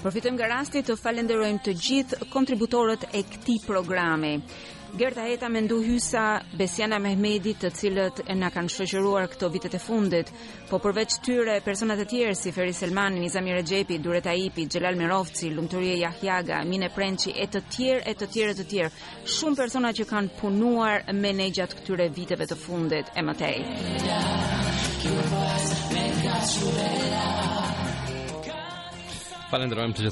Profitojmë 0.03 0.35
nga 0.41 0.49
rasti 0.57 0.81
të 0.83 0.97
falenderojmë 0.99 1.61
të 1.63 1.73
gjithë 1.87 2.25
kontributorët 2.33 3.05
e 3.15 3.21
këtij 3.23 3.61
programi. 3.63 4.33
Gerta 4.93 5.23
Heta 5.25 5.47
me 5.49 5.61
hysa 5.63 6.25
Besiana 6.59 6.99
Mehmedi 7.01 7.53
të 7.57 7.69
cilët 7.73 8.19
e 8.27 8.35
na 8.37 8.51
kanë 8.53 8.69
shoqëruar 8.75 9.29
këto 9.31 9.47
vitet 9.55 9.73
e 9.73 9.79
fundit, 9.81 10.29
po 10.69 10.77
përveç 10.83 11.15
tyre 11.25 11.55
personat 11.65 11.97
e 11.99 12.05
tjerë 12.05 12.35
si 12.37 12.51
Feri 12.53 12.73
Selman, 12.77 13.15
Nizami 13.17 13.53
Rexhepi, 13.55 13.97
Duret 14.05 14.27
Aipi, 14.29 14.67
Gjelal 14.67 14.95
Merovci, 14.99 15.49
Lumëturje 15.49 15.95
Jahjaga, 16.03 16.59
Mine 16.63 16.91
Prenqi, 16.93 17.33
e 17.33 17.47
të 17.47 17.63
tjerë, 17.73 18.03
e 18.05 18.13
të 18.13 18.27
tjerë, 18.35 18.51
e 18.53 18.59
të 18.61 18.67
tjerë, 18.69 18.91
shumë 19.39 19.57
persona 19.63 19.93
që 19.97 20.05
kanë 20.11 20.35
punuar 20.43 21.07
me 21.13 21.33
ne 21.41 21.49
gjatë 21.49 21.79
këtyre 21.81 22.11
viteve 22.13 22.45
të 22.51 22.59
fundit 22.67 23.09
e 23.17 23.25
mëtej. 23.25 23.55
Yeah. 24.05 24.62
Falenderojmë 29.51 29.93
të 29.99 30.03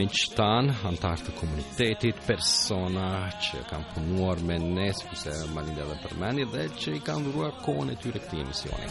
me 0.00 0.04
që 0.18 0.26
të 0.34 1.30
komunitetit, 1.38 2.18
persona 2.26 3.06
që 3.46 3.60
kam 3.70 3.86
punuar 3.94 4.42
me 4.50 4.56
nesë, 4.64 5.02
ku 5.08 5.14
më 5.56 5.60
dhe 5.78 5.84
përmeni, 6.02 6.42
dhe 6.54 6.64
që 6.76 6.88
i 6.98 7.00
kam 7.08 7.20
kone 7.64 7.92
këti 8.04 8.36
emisioni. 8.42 8.86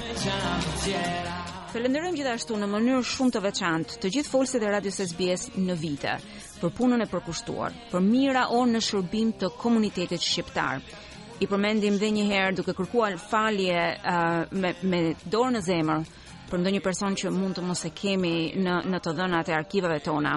Falenderojmë 1.74 2.18
në 2.64 2.72
mënyrë 2.74 3.06
shumë 3.14 3.34
të 3.36 3.40
veçantë 3.48 3.92
të 4.02 4.08
gjithë 4.18 4.32
folësit 4.34 4.62
e 4.64 4.68
Radio 4.74 4.92
SBS 5.06 5.44
në 5.60 5.76
vite, 5.86 6.14
për 6.64 6.70
punën 6.82 7.02
e 7.06 7.12
përkushtuar, 7.14 7.72
për 7.94 8.02
mira 8.10 8.44
o 8.50 8.62
në 8.74 8.80
shërbim 8.90 9.30
të 9.38 9.48
komunitetit 9.62 10.22
shqiptarë 10.26 10.82
i 11.40 11.48
përmendim 11.48 11.96
dhe 12.02 12.08
një 12.14 12.24
herë 12.32 12.56
duke 12.58 12.74
kërkuar 12.78 13.16
falje 13.30 13.82
uh, 13.96 14.48
me 14.52 14.72
me 14.82 15.02
dorë 15.26 15.52
në 15.58 15.62
zemër 15.68 16.06
për 16.48 16.58
ndonjë 16.64 16.82
person 16.86 17.14
që 17.20 17.28
mund 17.36 17.54
të 17.58 17.62
mos 17.68 17.82
e 17.86 17.90
kemi 17.94 18.36
në 18.64 18.76
në 18.92 18.98
të 19.04 19.12
dhënat 19.18 19.48
e 19.52 19.54
arkivave 19.54 20.00
tona. 20.00 20.34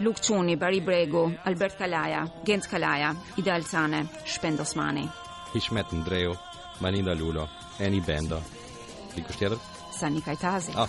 Luk 0.00 0.16
Çuni, 0.24 0.54
Bari 0.56 0.80
Bregu, 0.80 1.26
Albert 1.46 1.76
Kalaja, 1.78 2.22
Genc 2.48 2.64
Kalaja, 2.70 3.10
Ideal 3.38 3.62
Sane, 3.68 4.02
Shpend 4.24 4.60
Osmani, 4.64 5.04
Hishmet 5.52 5.92
Ndreu, 5.92 6.32
Maninda 6.80 7.12
Lulo, 7.14 7.44
Eni 7.78 8.00
Bendo. 8.00 8.40
Dikush 9.14 9.36
tjetër? 9.42 9.58
Sani 10.00 10.20
Kajtazi. 10.24 10.72
Oh. 10.80 10.88